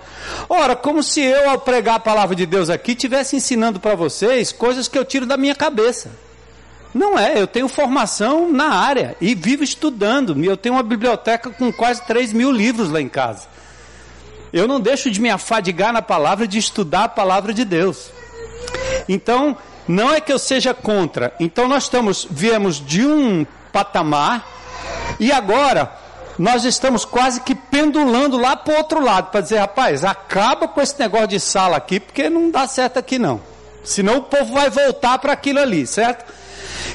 [0.50, 4.52] Ora, como se eu, ao pregar a palavra de Deus aqui, estivesse ensinando para vocês
[4.52, 6.10] coisas que eu tiro da minha cabeça.
[6.92, 10.38] Não é, eu tenho formação na área e vivo estudando.
[10.44, 13.48] Eu tenho uma biblioteca com quase 3 mil livros lá em casa.
[14.52, 18.10] Eu não deixo de me afadigar na palavra de estudar a palavra de Deus.
[19.08, 19.56] Então,
[19.86, 21.34] não é que eu seja contra.
[21.40, 24.46] Então nós estamos, viemos de um patamar
[25.18, 25.92] e agora
[26.38, 30.80] nós estamos quase que pendulando lá para o outro lado para dizer, rapaz, acaba com
[30.80, 33.40] esse negócio de sala aqui porque não dá certo aqui não.
[33.84, 36.32] Senão o povo vai voltar para aquilo ali, certo?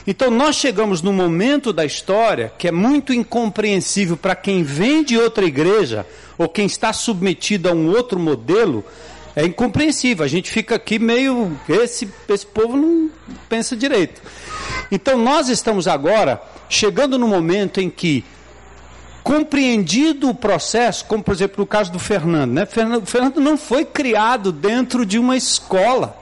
[0.05, 5.17] Então nós chegamos num momento da história que é muito incompreensível para quem vem de
[5.17, 6.05] outra igreja
[6.37, 8.85] ou quem está submetido a um outro modelo
[9.37, 10.25] é incompreensível.
[10.25, 11.55] A gente fica aqui meio.
[11.69, 13.07] Esse, esse povo não
[13.47, 14.19] pensa direito.
[14.91, 18.25] Então nós estamos agora chegando no momento em que,
[19.23, 22.65] compreendido o processo, como por exemplo no caso do Fernando, né?
[22.65, 26.17] Fernando, Fernando não foi criado dentro de uma escola.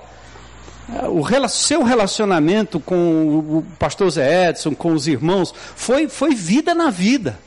[1.10, 6.90] O seu relacionamento com o pastor Zé Edson, com os irmãos, foi, foi vida na
[6.90, 7.40] vida.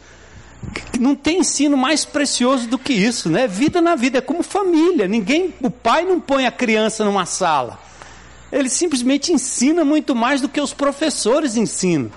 [0.99, 3.47] Não tem ensino mais precioso do que isso, né?
[3.47, 5.07] Vida na vida, é como família.
[5.07, 7.79] Ninguém, o pai não põe a criança numa sala.
[8.51, 12.11] Ele simplesmente ensina muito mais do que os professores ensinam.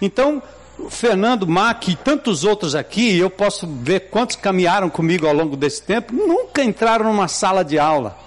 [0.00, 0.42] Então,
[0.88, 5.82] Fernando Mac e tantos outros aqui, eu posso ver quantos caminharam comigo ao longo desse
[5.82, 8.18] tempo, nunca entraram numa sala de aula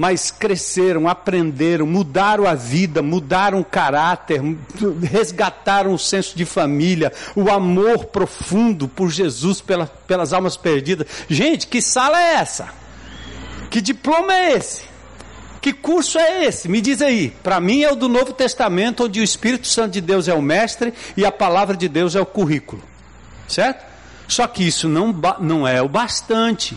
[0.00, 4.40] mas cresceram, aprenderam, mudaram a vida, mudaram o caráter,
[5.02, 11.06] resgataram o senso de família, o amor profundo por Jesus pela, pelas almas perdidas.
[11.28, 12.70] Gente, que sala é essa?
[13.68, 14.84] Que diploma é esse?
[15.60, 16.66] Que curso é esse?
[16.66, 17.36] Me diz aí.
[17.42, 20.40] Para mim é o do Novo Testamento, onde o Espírito Santo de Deus é o
[20.40, 22.82] mestre e a palavra de Deus é o currículo.
[23.46, 23.84] Certo?
[24.26, 26.74] Só que isso não, não é o bastante.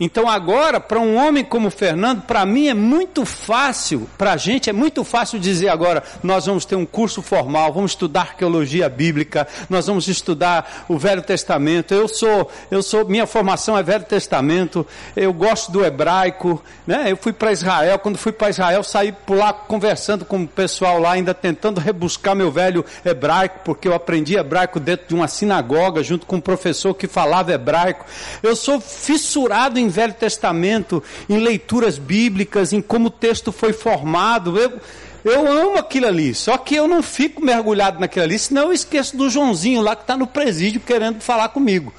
[0.00, 4.70] Então agora, para um homem como Fernando, para mim é muito fácil, para a gente
[4.70, 9.46] é muito fácil dizer agora, nós vamos ter um curso formal, vamos estudar arqueologia bíblica,
[9.68, 11.92] nós vamos estudar o Velho Testamento.
[11.92, 17.12] Eu sou, eu sou, minha formação é Velho Testamento, eu gosto do hebraico, né?
[17.12, 20.98] Eu fui para Israel, quando fui para Israel, saí por lá conversando com o pessoal
[20.98, 26.02] lá, ainda tentando rebuscar meu velho hebraico, porque eu aprendi hebraico dentro de uma sinagoga,
[26.02, 28.06] junto com um professor que falava hebraico.
[28.42, 34.58] Eu sou fissurado em Velho Testamento, em leituras bíblicas, em como o texto foi formado.
[34.58, 34.80] Eu,
[35.24, 39.16] eu amo aquilo ali, só que eu não fico mergulhado naquilo ali, senão eu esqueço
[39.16, 41.92] do Joãozinho lá que está no presídio querendo falar comigo.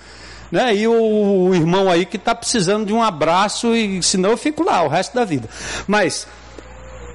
[0.51, 0.75] Né?
[0.75, 4.63] E o, o irmão aí que está precisando de um abraço, e senão eu fico
[4.63, 5.47] lá o resto da vida.
[5.87, 6.27] Mas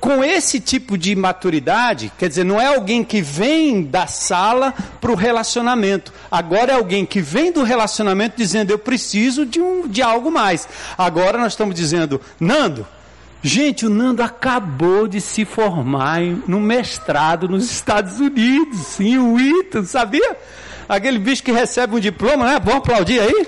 [0.07, 5.11] com esse tipo de maturidade, quer dizer, não é alguém que vem da sala para
[5.11, 6.13] o relacionamento.
[6.31, 10.69] Agora é alguém que vem do relacionamento dizendo eu preciso de, um, de algo mais.
[10.97, 12.87] Agora nós estamos dizendo, Nando,
[13.43, 20.37] gente, o Nando acabou de se formar no mestrado nos Estados Unidos, em Wheaton, sabia?
[20.89, 22.61] Aquele bicho que recebe um diploma, né?
[22.63, 23.45] Vamos aplaudir aí?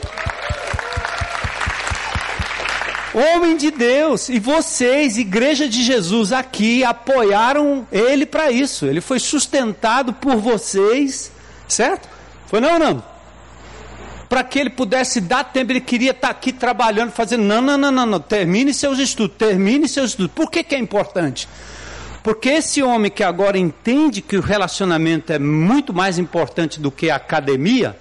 [3.15, 8.85] Homem de Deus, e vocês, Igreja de Jesus aqui, apoiaram ele para isso.
[8.85, 11.33] Ele foi sustentado por vocês,
[11.67, 12.09] certo?
[12.47, 13.03] Foi não, não?
[14.29, 17.45] Para que ele pudesse dar tempo, ele queria estar tá aqui trabalhando, fazendo.
[17.45, 18.21] Não, não, não, não, não.
[18.21, 20.33] Termine seus estudos, termine seus estudos.
[20.35, 21.49] Por que, que é importante?
[22.23, 27.09] Porque esse homem que agora entende que o relacionamento é muito mais importante do que
[27.09, 27.99] a academia,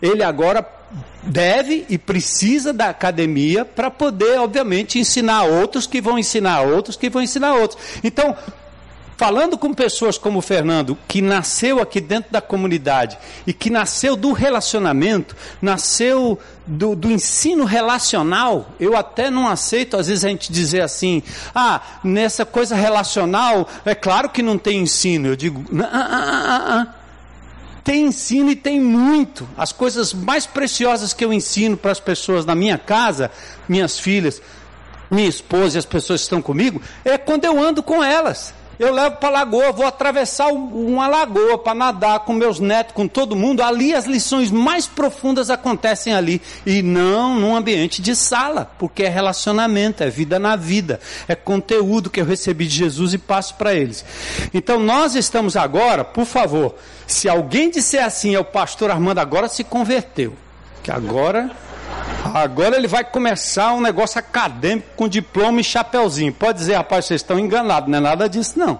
[0.00, 0.62] ele agora
[1.22, 7.10] deve e precisa da academia para poder, obviamente, ensinar outros que vão ensinar outros que
[7.10, 7.80] vão ensinar outros.
[8.02, 8.36] Então,
[9.16, 14.14] falando com pessoas como o Fernando, que nasceu aqui dentro da comunidade e que nasceu
[14.14, 20.52] do relacionamento, nasceu do, do, ensino relacional, eu até não aceito às vezes a gente
[20.52, 21.22] dizer assim,
[21.54, 25.28] ah, nessa coisa relacional, é claro que não tem ensino.
[25.28, 26.80] Eu digo, ah, ah, ah, ah.
[26.80, 26.95] ah
[27.86, 29.48] tem ensino e tem muito.
[29.56, 33.30] As coisas mais preciosas que eu ensino para as pessoas na minha casa,
[33.68, 34.42] minhas filhas,
[35.08, 38.52] minha esposa e as pessoas que estão comigo, é quando eu ando com elas.
[38.78, 43.08] Eu levo para a lagoa, vou atravessar uma lagoa para nadar com meus netos, com
[43.08, 43.62] todo mundo.
[43.62, 46.42] Ali as lições mais profundas acontecem ali.
[46.64, 52.10] E não num ambiente de sala, porque é relacionamento, é vida na vida, é conteúdo
[52.10, 54.04] que eu recebi de Jesus e passo para eles.
[54.52, 56.74] Então nós estamos agora, por favor,
[57.06, 60.34] se alguém disser assim, é o pastor Armando agora se converteu.
[60.82, 61.50] Que agora
[62.34, 66.32] Agora ele vai começar um negócio acadêmico com diploma e chapeuzinho.
[66.32, 68.78] Pode dizer, rapaz, vocês estão enganados, não é nada disso, não.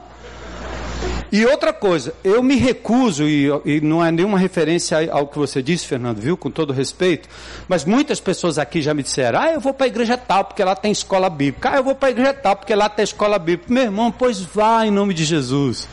[1.30, 5.60] E outra coisa, eu me recuso, e, e, não é nenhuma referência ao que você
[5.60, 6.36] disse, Fernando, viu?
[6.36, 7.28] Com todo respeito,
[7.68, 10.62] mas muitas pessoas aqui já me disseram: ah, eu vou para a igreja tal, porque
[10.62, 11.72] lá tem escola bíblica.
[11.72, 13.72] Ah, eu vou para a igreja tal, porque lá tem escola bíblica.
[13.72, 15.88] Meu irmão, pois vá em nome de Jesus.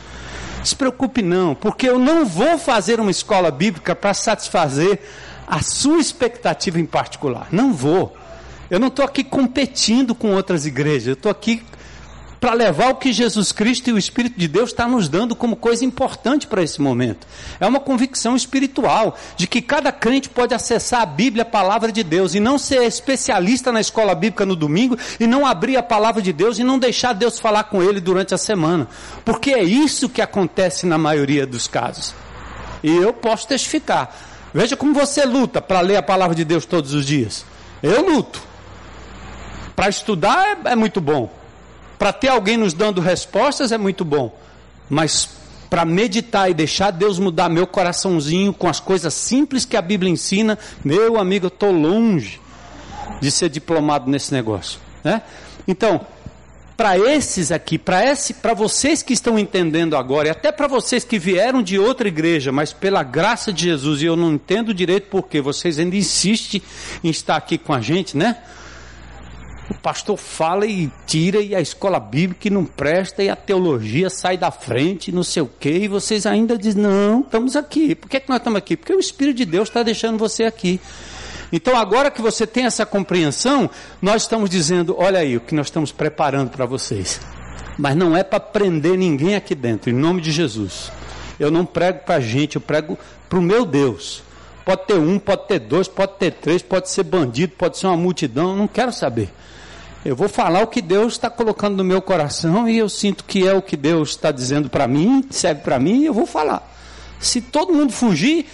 [0.62, 5.00] Se preocupe não, porque eu não vou fazer uma escola bíblica para satisfazer
[5.46, 7.48] a sua expectativa em particular.
[7.50, 8.16] Não vou.
[8.70, 11.08] Eu não estou aqui competindo com outras igrejas.
[11.08, 11.62] Eu estou aqui
[12.44, 15.56] para levar o que Jesus Cristo e o Espírito de Deus está nos dando como
[15.56, 17.26] coisa importante para esse momento.
[17.58, 22.02] É uma convicção espiritual de que cada crente pode acessar a Bíblia, a palavra de
[22.02, 26.20] Deus, e não ser especialista na escola bíblica no domingo, e não abrir a palavra
[26.20, 28.88] de Deus e não deixar Deus falar com ele durante a semana.
[29.24, 32.14] Porque é isso que acontece na maioria dos casos.
[32.82, 34.33] E eu posso testificar.
[34.54, 37.44] Veja como você luta para ler a palavra de Deus todos os dias.
[37.82, 38.40] Eu luto.
[39.74, 41.28] Para estudar é, é muito bom.
[41.98, 44.38] Para ter alguém nos dando respostas é muito bom.
[44.88, 45.28] Mas
[45.68, 50.12] para meditar e deixar Deus mudar meu coraçãozinho com as coisas simples que a Bíblia
[50.12, 52.40] ensina, meu amigo, eu estou longe
[53.20, 54.78] de ser diplomado nesse negócio.
[55.02, 55.20] Né?
[55.66, 56.06] Então,
[56.76, 61.62] para esses aqui, para vocês que estão entendendo agora, e até para vocês que vieram
[61.62, 65.78] de outra igreja, mas pela graça de Jesus, e eu não entendo direito porque vocês
[65.78, 66.60] ainda insistem
[67.02, 68.36] em estar aqui com a gente, né?
[69.70, 74.36] O pastor fala e tira, e a escola bíblica não presta, e a teologia sai
[74.36, 77.94] da frente, não sei o quê, e vocês ainda dizem, não, estamos aqui.
[77.94, 78.76] Por que, que nós estamos aqui?
[78.76, 80.80] Porque o Espírito de Deus está deixando você aqui.
[81.56, 83.70] Então, agora que você tem essa compreensão,
[84.02, 87.20] nós estamos dizendo: olha aí o que nós estamos preparando para vocês.
[87.78, 90.90] Mas não é para prender ninguém aqui dentro, em nome de Jesus.
[91.38, 92.98] Eu não prego para a gente, eu prego
[93.28, 94.24] para o meu Deus.
[94.64, 97.96] Pode ter um, pode ter dois, pode ter três, pode ser bandido, pode ser uma
[97.96, 99.32] multidão, eu não quero saber.
[100.04, 103.46] Eu vou falar o que Deus está colocando no meu coração e eu sinto que
[103.46, 106.68] é o que Deus está dizendo para mim, serve para mim, eu vou falar.
[107.20, 108.44] Se todo mundo fugir,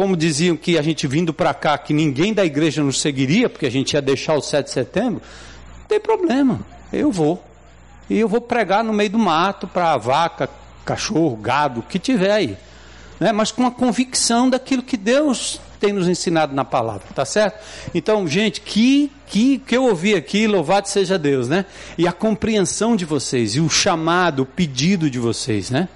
[0.00, 3.66] como diziam que a gente vindo para cá, que ninguém da igreja nos seguiria, porque
[3.66, 5.20] a gente ia deixar o 7 de setembro,
[5.78, 6.60] não tem problema,
[6.90, 7.44] eu vou.
[8.08, 10.48] E eu vou pregar no meio do mato para vaca,
[10.86, 12.56] cachorro, gado, que tiver aí.
[13.20, 13.30] Né?
[13.30, 17.62] Mas com a convicção daquilo que Deus tem nos ensinado na palavra, tá certo?
[17.94, 21.66] Então, gente, que, que, que eu ouvi aqui, louvado seja Deus, né?
[21.98, 25.90] E a compreensão de vocês, e o chamado, o pedido de vocês, né?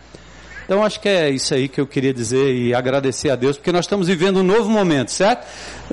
[0.65, 3.71] Então acho que é isso aí que eu queria dizer e agradecer a Deus, porque
[3.71, 5.47] nós estamos vivendo um novo momento, certo?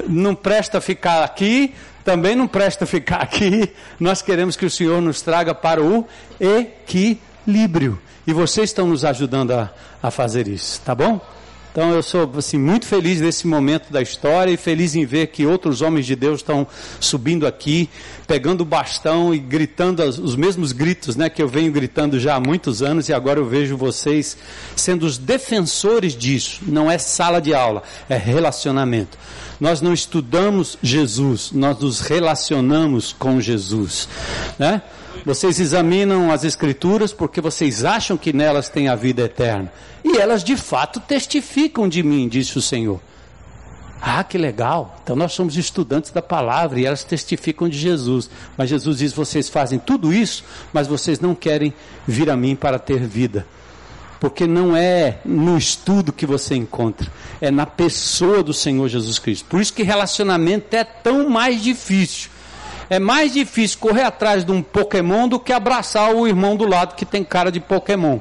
[0.08, 1.74] Não presta ficar aqui,
[2.04, 3.72] também não presta ficar aqui.
[4.00, 6.08] Nós queremos que o Senhor nos traga para o
[6.40, 8.00] equilíbrio.
[8.26, 11.20] E vocês estão nos ajudando a, a fazer isso, tá bom?
[11.72, 15.46] Então eu sou assim, muito feliz nesse momento da história e feliz em ver que
[15.46, 16.68] outros homens de Deus estão
[17.00, 17.90] subindo aqui,
[18.28, 22.40] pegando o bastão e gritando os mesmos gritos né, que eu venho gritando já há
[22.42, 24.38] muitos anos e agora eu vejo vocês
[24.76, 26.60] sendo os defensores disso.
[26.64, 29.18] Não é sala de aula, é relacionamento.
[29.58, 34.10] Nós não estudamos Jesus, nós nos relacionamos com Jesus.
[34.60, 34.82] Né?
[35.26, 39.72] Vocês examinam as Escrituras porque vocês acham que nelas tem a vida eterna.
[40.04, 43.00] E elas de fato testificam de mim, disse o Senhor.
[44.02, 45.00] Ah, que legal.
[45.04, 48.32] Então nós somos estudantes da palavra e elas testificam de Jesus.
[48.58, 50.44] Mas Jesus diz: vocês fazem tudo isso,
[50.74, 51.72] mas vocês não querem
[52.08, 53.46] vir a mim para ter vida.
[54.20, 59.46] Porque não é no estudo que você encontra, é na pessoa do Senhor Jesus Cristo.
[59.46, 62.31] Por isso que relacionamento é tão mais difícil.
[62.92, 66.94] É mais difícil correr atrás de um Pokémon do que abraçar o irmão do lado
[66.94, 68.20] que tem cara de Pokémon.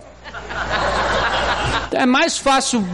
[1.90, 2.86] É mais fácil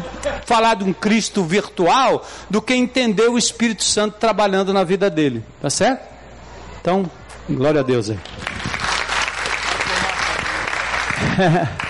[0.46, 5.44] falar de um Cristo virtual do que entender o Espírito Santo trabalhando na vida dele.
[5.60, 6.00] Tá certo?
[6.80, 7.10] Então,
[7.46, 8.18] glória a Deus aí.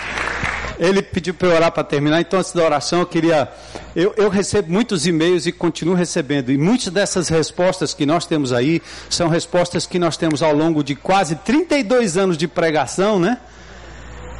[0.78, 3.48] Ele pediu para eu orar para terminar, então antes da oração eu queria.
[3.94, 8.52] Eu, eu recebo muitos e-mails e continuo recebendo, e muitas dessas respostas que nós temos
[8.52, 13.38] aí são respostas que nós temos ao longo de quase 32 anos de pregação, né?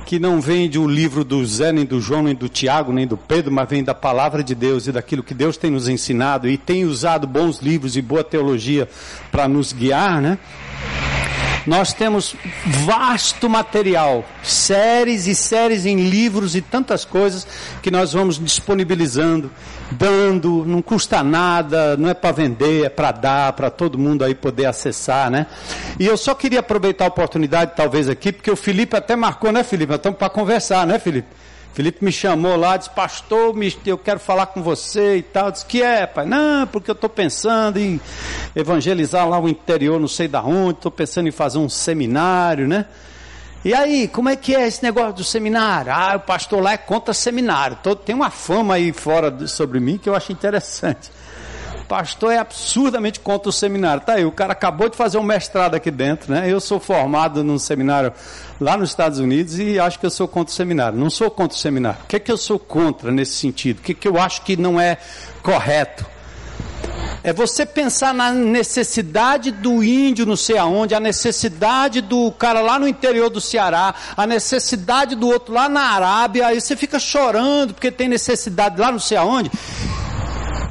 [0.07, 3.09] que não vem de um livro do Zé, nem do João, nem do Tiago, nem
[3.09, 6.49] do Pedro, mas vem da palavra de Deus e daquilo que Deus tem nos ensinado
[6.49, 8.89] e tem usado bons livros e boa teologia
[9.33, 10.39] para nos guiar, né?
[11.67, 12.37] Nós temos
[12.85, 17.47] vasto material, séries e séries em livros e tantas coisas
[17.83, 19.51] que nós vamos disponibilizando,
[19.91, 24.35] dando, não custa nada, não é para vender, é para dar, para todo mundo aí
[24.35, 25.47] poder acessar, né?
[25.99, 29.65] E eu só queria aproveitar a oportunidade, talvez aqui, porque o Felipe até marcou, né,
[29.65, 29.93] Felipe?
[29.93, 31.29] Estamos para conversar, né, Felipe?
[31.77, 33.55] Felipe me chamou lá, disse, pastor,
[33.85, 35.53] eu quero falar com você e tal.
[35.53, 36.25] Disse, que é, pai?
[36.25, 38.01] Não, porque eu estou pensando em
[38.55, 42.87] evangelizar lá o interior, não sei da onde, estou pensando em fazer um seminário, né?
[43.63, 45.93] E aí, como é que é esse negócio do seminário?
[45.93, 47.77] Ah, o pastor lá é contra seminário.
[47.83, 51.11] Todo, tem uma fama aí fora sobre mim que eu acho interessante.
[51.89, 54.03] Pastor é absurdamente contra o seminário.
[54.03, 56.51] Tá aí, o cara acabou de fazer um mestrado aqui dentro, né?
[56.51, 58.13] Eu sou formado num seminário
[58.61, 60.99] lá nos Estados Unidos e acho que eu sou contra o seminário.
[60.99, 62.01] Não sou contra o seminário.
[62.03, 63.79] O que é que eu sou contra nesse sentido?
[63.79, 64.99] O que é que eu acho que não é
[65.43, 66.05] correto?
[67.23, 72.79] É você pensar na necessidade do índio não sei aonde, a necessidade do cara lá
[72.79, 77.75] no interior do Ceará, a necessidade do outro lá na Arábia, aí você fica chorando
[77.75, 79.51] porque tem necessidade lá não sei aonde.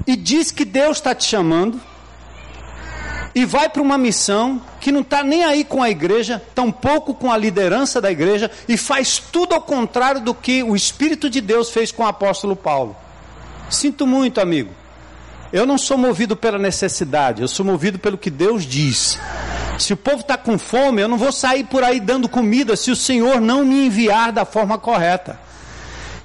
[0.06, 1.80] E diz que Deus está te chamando
[3.36, 7.30] e vai para uma missão que não está nem aí com a igreja, tampouco com
[7.30, 11.70] a liderança da igreja, e faz tudo ao contrário do que o Espírito de Deus
[11.70, 12.96] fez com o apóstolo Paulo.
[13.70, 14.72] Sinto muito, amigo.
[15.52, 19.20] Eu não sou movido pela necessidade, eu sou movido pelo que Deus diz.
[19.78, 22.90] Se o povo está com fome, eu não vou sair por aí dando comida se
[22.90, 25.40] o Senhor não me enviar da forma correta.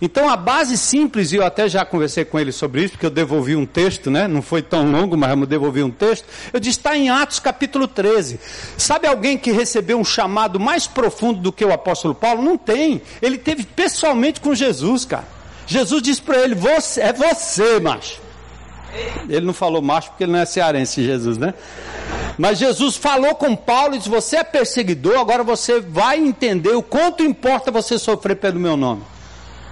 [0.00, 3.10] Então a base simples, e eu até já conversei com ele sobre isso, porque eu
[3.10, 4.26] devolvi um texto, né?
[4.26, 6.24] Não foi tão longo, mas eu devolvi um texto.
[6.52, 8.40] Eu disse, está em Atos capítulo 13.
[8.78, 12.42] Sabe alguém que recebeu um chamado mais profundo do que o apóstolo Paulo?
[12.42, 13.02] Não tem.
[13.20, 15.28] Ele teve pessoalmente com Jesus, cara.
[15.66, 18.20] Jesus disse para ele, você, é você, macho.
[19.28, 21.54] Ele não falou macho porque ele não é cearense, Jesus, né?
[22.36, 26.82] Mas Jesus falou com Paulo e disse: Você é perseguidor, agora você vai entender o
[26.82, 29.02] quanto importa você sofrer pelo meu nome.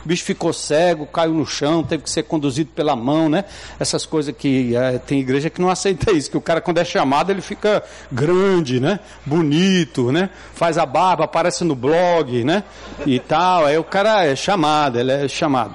[0.04, 3.44] O bicho ficou cego, caiu no chão, teve que ser conduzido pela mão, né?
[3.78, 6.84] Essas coisas que é, tem igreja que não aceita isso, que o cara quando é
[6.84, 9.00] chamado ele fica grande, né?
[9.26, 10.30] Bonito, né?
[10.54, 12.64] Faz a barba, aparece no blog, né?
[13.06, 15.74] E tal, aí o cara é chamado, ele é chamado.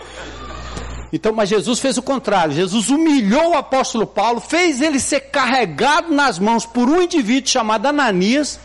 [1.13, 2.55] Então, mas Jesus fez o contrário.
[2.55, 7.85] Jesus humilhou o apóstolo Paulo, fez ele ser carregado nas mãos por um indivíduo chamado
[7.85, 8.59] Ananias,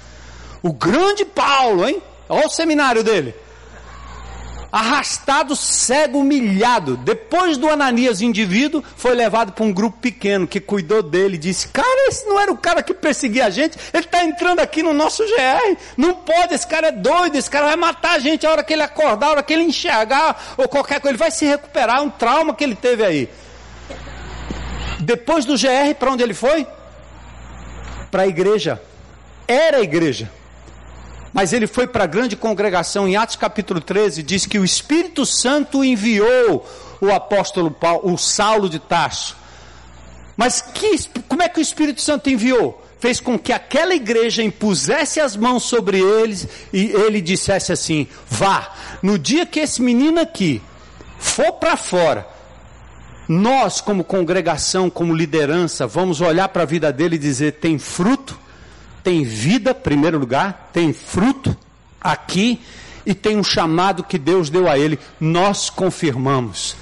[0.63, 2.03] o grande Paulo, hein?
[2.27, 3.35] Olha o seminário dele.
[4.71, 6.97] Arrastado, cego, humilhado.
[6.97, 11.69] Depois do Ananias indivíduo, foi levado para um grupo pequeno que cuidou dele e disse:
[11.69, 14.93] Cara, esse não era o cara que perseguia a gente, ele está entrando aqui no
[14.93, 15.77] nosso GR.
[15.97, 18.73] Não pode, esse cara é doido, esse cara vai matar a gente a hora que
[18.73, 22.11] ele acordar, a hora que ele enxergar, ou qualquer coisa, ele vai se recuperar, um
[22.11, 23.29] trauma que ele teve aí.
[25.01, 26.67] Depois do GR, para onde ele foi?
[28.11, 28.81] Para a igreja.
[29.47, 30.31] Era a igreja.
[31.33, 35.27] Mas ele foi para a grande congregação, em Atos capítulo 13, diz que o Espírito
[35.27, 36.67] Santo enviou
[37.01, 39.37] o apóstolo Paulo, o Saulo de Tarso.
[40.37, 40.97] Mas que,
[41.29, 42.85] como é que o Espírito Santo enviou?
[43.01, 48.73] Fez com que aquela igreja impusesse as mãos sobre eles e ele dissesse assim: vá,
[49.03, 50.63] no dia que esse menino aqui
[51.19, 52.27] for para fora,
[53.29, 58.39] nós, como congregação, como liderança, vamos olhar para a vida dele e dizer: tem fruto?
[59.09, 61.57] Tem vida, primeiro lugar, tem fruto
[61.99, 62.61] aqui
[63.07, 64.99] e tem um chamado que Deus deu a ele.
[65.19, 66.77] Nós confirmamos.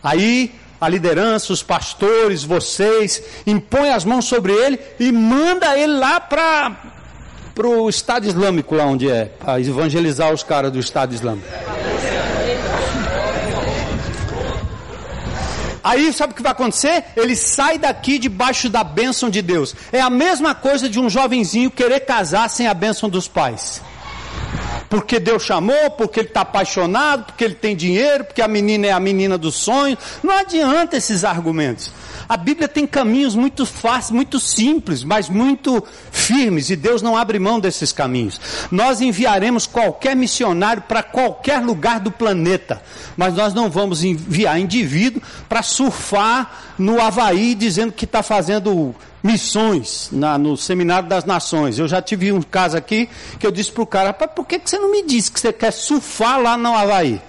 [0.00, 6.20] Aí a liderança, os pastores, vocês, impõem as mãos sobre ele e manda ele lá
[6.20, 6.76] para
[7.64, 11.48] o Estado Islâmico, lá onde é, para evangelizar os caras do Estado Islâmico.
[15.86, 17.04] Aí sabe o que vai acontecer?
[17.14, 19.72] Ele sai daqui debaixo da bênção de Deus.
[19.92, 23.80] É a mesma coisa de um jovenzinho querer casar sem a bênção dos pais.
[24.88, 28.92] Porque Deus chamou, porque ele está apaixonado, porque ele tem dinheiro, porque a menina é
[28.92, 29.98] a menina dos sonhos.
[30.22, 31.92] Não adianta esses argumentos.
[32.28, 37.38] A Bíblia tem caminhos muito fáceis, muito simples, mas muito firmes, e Deus não abre
[37.38, 38.40] mão desses caminhos.
[38.70, 42.82] Nós enviaremos qualquer missionário para qualquer lugar do planeta,
[43.16, 48.94] mas nós não vamos enviar indivíduo para surfar no Havaí dizendo que está fazendo
[49.26, 51.78] missões na, no Seminário das Nações.
[51.78, 53.08] Eu já tive um caso aqui
[53.38, 55.52] que eu disse para o cara, por que, que você não me disse que você
[55.52, 57.20] quer surfar lá no Havaí?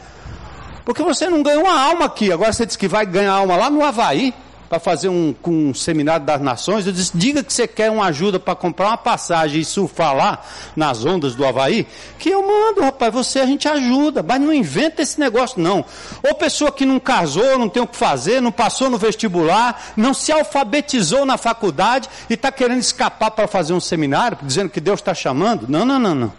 [0.85, 3.69] Porque você não ganhou uma alma aqui, agora você disse que vai ganhar alma lá
[3.69, 4.33] no Havaí
[4.69, 8.39] para fazer um, um seminário das nações, eu disse, diga que você quer uma ajuda
[8.39, 10.43] para comprar uma passagem e surfar lá
[10.75, 11.87] nas ondas do Havaí,
[12.19, 15.85] que eu mando, rapaz, você a gente ajuda, mas não inventa esse negócio não.
[16.27, 20.13] Ou pessoa que não casou, não tem o que fazer, não passou no vestibular, não
[20.13, 24.99] se alfabetizou na faculdade e está querendo escapar para fazer um seminário, dizendo que Deus
[24.99, 25.65] está chamando.
[25.67, 26.33] Não, não, não, não.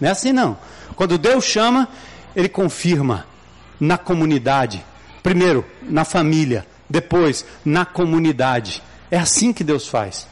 [0.00, 0.56] Não é assim não.
[0.94, 1.88] Quando Deus chama,
[2.34, 3.26] Ele confirma
[3.80, 4.84] na comunidade.
[5.22, 8.82] Primeiro, na família depois na comunidade.
[9.10, 10.28] É assim que Deus faz.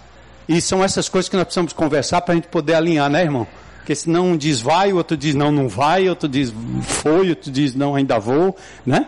[0.46, 3.46] E são essas coisas que nós precisamos conversar para a gente poder alinhar, né, irmão?
[3.78, 7.50] Porque senão um diz vai, o outro diz não, não vai, outro diz foi, outro
[7.50, 8.54] diz não, ainda vou,
[8.84, 9.06] né?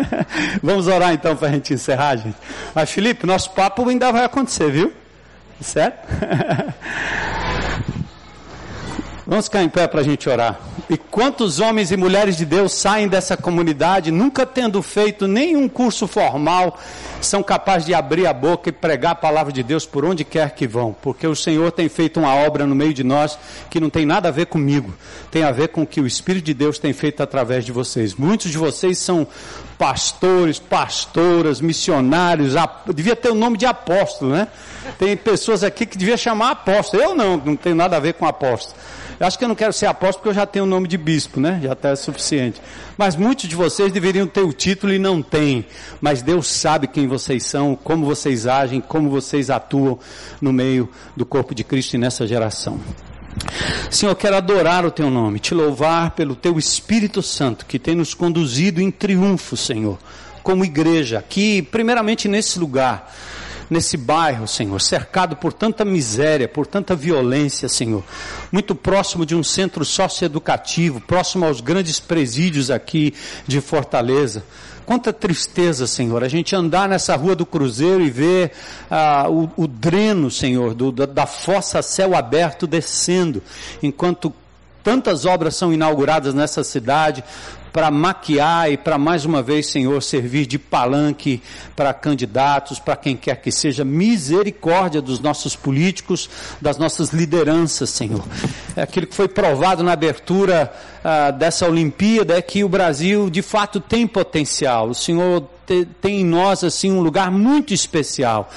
[0.62, 2.36] Vamos orar então para a gente encerrar, gente.
[2.74, 4.92] Mas Felipe, nosso papo ainda vai acontecer, viu?
[5.60, 6.06] Certo?
[9.30, 10.58] Vamos ficar em pé para a gente orar.
[10.88, 16.08] E quantos homens e mulheres de Deus saem dessa comunidade, nunca tendo feito nenhum curso
[16.08, 16.76] formal,
[17.20, 20.50] são capazes de abrir a boca e pregar a palavra de Deus por onde quer
[20.50, 23.38] que vão, porque o Senhor tem feito uma obra no meio de nós
[23.70, 24.92] que não tem nada a ver comigo,
[25.30, 28.16] tem a ver com o que o Espírito de Deus tem feito através de vocês.
[28.16, 29.28] Muitos de vocês são
[29.78, 32.54] pastores, pastoras, missionários,
[32.92, 34.48] devia ter o nome de apóstolo, né?
[34.98, 37.00] Tem pessoas aqui que devia chamar apóstolo.
[37.00, 38.74] Eu não, não tenho nada a ver com apóstolo.
[39.20, 40.96] Eu acho que eu não quero ser apóstolo porque eu já tenho o nome de
[40.96, 41.60] bispo, né?
[41.62, 42.58] Já está suficiente.
[42.96, 45.66] Mas muitos de vocês deveriam ter o título e não têm.
[46.00, 49.98] Mas Deus sabe quem vocês são, como vocês agem, como vocês atuam
[50.40, 52.80] no meio do corpo de Cristo e nessa geração.
[53.90, 58.14] Senhor, quero adorar o teu nome, te louvar pelo teu Espírito Santo que tem nos
[58.14, 59.98] conduzido em triunfo, Senhor,
[60.42, 63.12] como igreja, aqui, primeiramente nesse lugar
[63.70, 68.02] nesse bairro, Senhor, cercado por tanta miséria, por tanta violência, Senhor,
[68.50, 73.14] muito próximo de um centro socioeducativo, próximo aos grandes presídios aqui
[73.46, 74.44] de Fortaleza.
[74.84, 78.50] Quanta tristeza, Senhor, a gente andar nessa rua do Cruzeiro e ver
[78.90, 83.40] ah, o, o, dreno, Senhor, do, da, da fossa a céu aberto descendo,
[83.80, 84.34] enquanto
[84.82, 87.22] tantas obras são inauguradas nessa cidade,
[87.72, 91.42] para maquiar e para mais uma vez, Senhor, servir de palanque
[91.74, 96.28] para candidatos, para quem quer que seja, misericórdia dos nossos políticos,
[96.60, 98.24] das nossas lideranças, Senhor.
[98.76, 100.72] É aquilo que foi provado na abertura
[101.02, 104.90] ah, dessa Olimpíada é que o Brasil de fato tem potencial.
[104.90, 105.48] O Senhor
[106.00, 108.50] tem em nós assim um lugar muito especial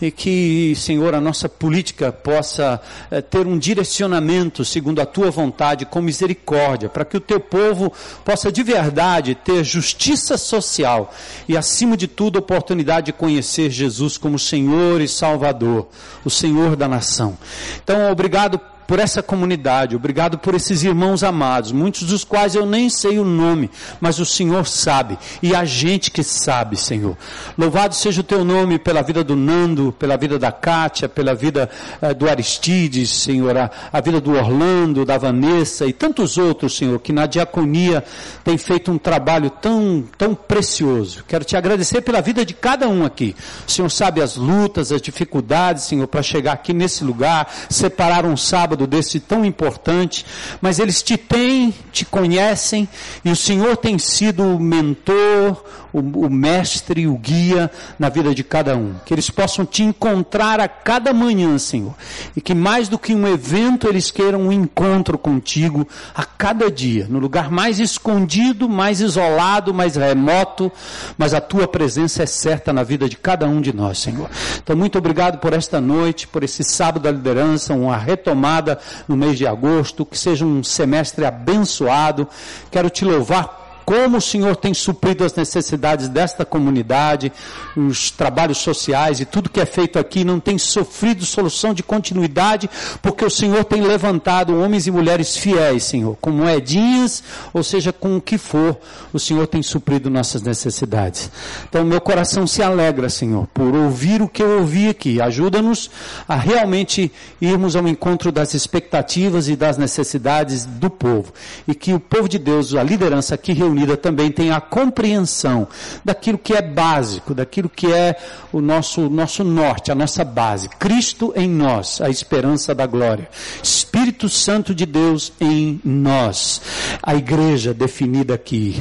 [0.00, 2.80] e que, Senhor, a nossa política possa
[3.10, 7.92] é, ter um direcionamento segundo a tua vontade com misericórdia, para que o teu povo
[8.24, 11.12] possa de verdade ter justiça social
[11.48, 15.88] e acima de tudo oportunidade de conhecer Jesus como Senhor e Salvador,
[16.24, 17.36] o Senhor da nação.
[17.82, 22.88] Então, obrigado por essa comunidade, obrigado por esses irmãos amados, muitos dos quais eu nem
[22.88, 23.70] sei o nome,
[24.00, 27.14] mas o Senhor sabe, e a gente que sabe, Senhor.
[27.58, 31.68] Louvado seja o teu nome pela vida do Nando, pela vida da Kátia, pela vida
[32.00, 36.98] eh, do Aristides, Senhor, a, a vida do Orlando, da Vanessa e tantos outros, Senhor,
[36.98, 38.02] que na diaconia
[38.42, 41.24] tem feito um trabalho tão, tão precioso.
[41.28, 43.36] Quero te agradecer pela vida de cada um aqui.
[43.66, 48.34] O Senhor sabe as lutas, as dificuldades, Senhor, para chegar aqui nesse lugar, separar um
[48.34, 50.24] sábado desse tão importante,
[50.60, 52.88] mas eles te têm, te conhecem,
[53.24, 58.44] e o Senhor tem sido o mentor, o, o mestre, o guia na vida de
[58.44, 58.94] cada um.
[59.04, 61.94] Que eles possam te encontrar a cada manhã, Senhor.
[62.36, 67.06] E que mais do que um evento, eles queiram um encontro contigo a cada dia,
[67.08, 70.70] no lugar mais escondido, mais isolado, mais remoto,
[71.16, 74.28] mas a tua presença é certa na vida de cada um de nós, Senhor.
[74.62, 79.36] Então, muito obrigado por esta noite, por esse sábado da liderança, uma retomada no mês
[79.36, 82.28] de agosto, que seja um semestre abençoado.
[82.70, 87.32] Quero te louvar como o Senhor tem suprido as necessidades desta comunidade,
[87.74, 92.68] os trabalhos sociais e tudo que é feito aqui não tem sofrido solução de continuidade,
[93.00, 97.22] porque o Senhor tem levantado homens e mulheres fiéis, Senhor, com moedinhas,
[97.54, 98.76] ou seja, com o que for,
[99.10, 101.30] o Senhor tem suprido nossas necessidades.
[101.66, 105.18] Então, meu coração se alegra, Senhor, por ouvir o que eu ouvi aqui.
[105.18, 105.90] Ajuda-nos
[106.28, 107.10] a realmente
[107.40, 111.32] irmos ao encontro das expectativas e das necessidades do povo.
[111.66, 115.68] E que o povo de Deus, a liderança aqui reunida, Unida também tem a compreensão
[116.04, 118.16] daquilo que é básico, daquilo que é
[118.52, 120.68] o nosso, nosso norte, a nossa base.
[120.68, 123.28] Cristo em nós, a esperança da glória.
[123.62, 126.60] Espírito Santo de Deus em nós.
[127.00, 128.80] A igreja definida aqui,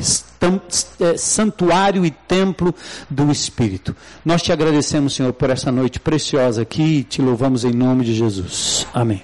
[0.99, 2.73] é, santuário e templo
[3.09, 3.95] do Espírito.
[4.25, 8.15] Nós te agradecemos, Senhor, por essa noite preciosa aqui e te louvamos em nome de
[8.15, 8.87] Jesus.
[8.93, 9.21] Amém.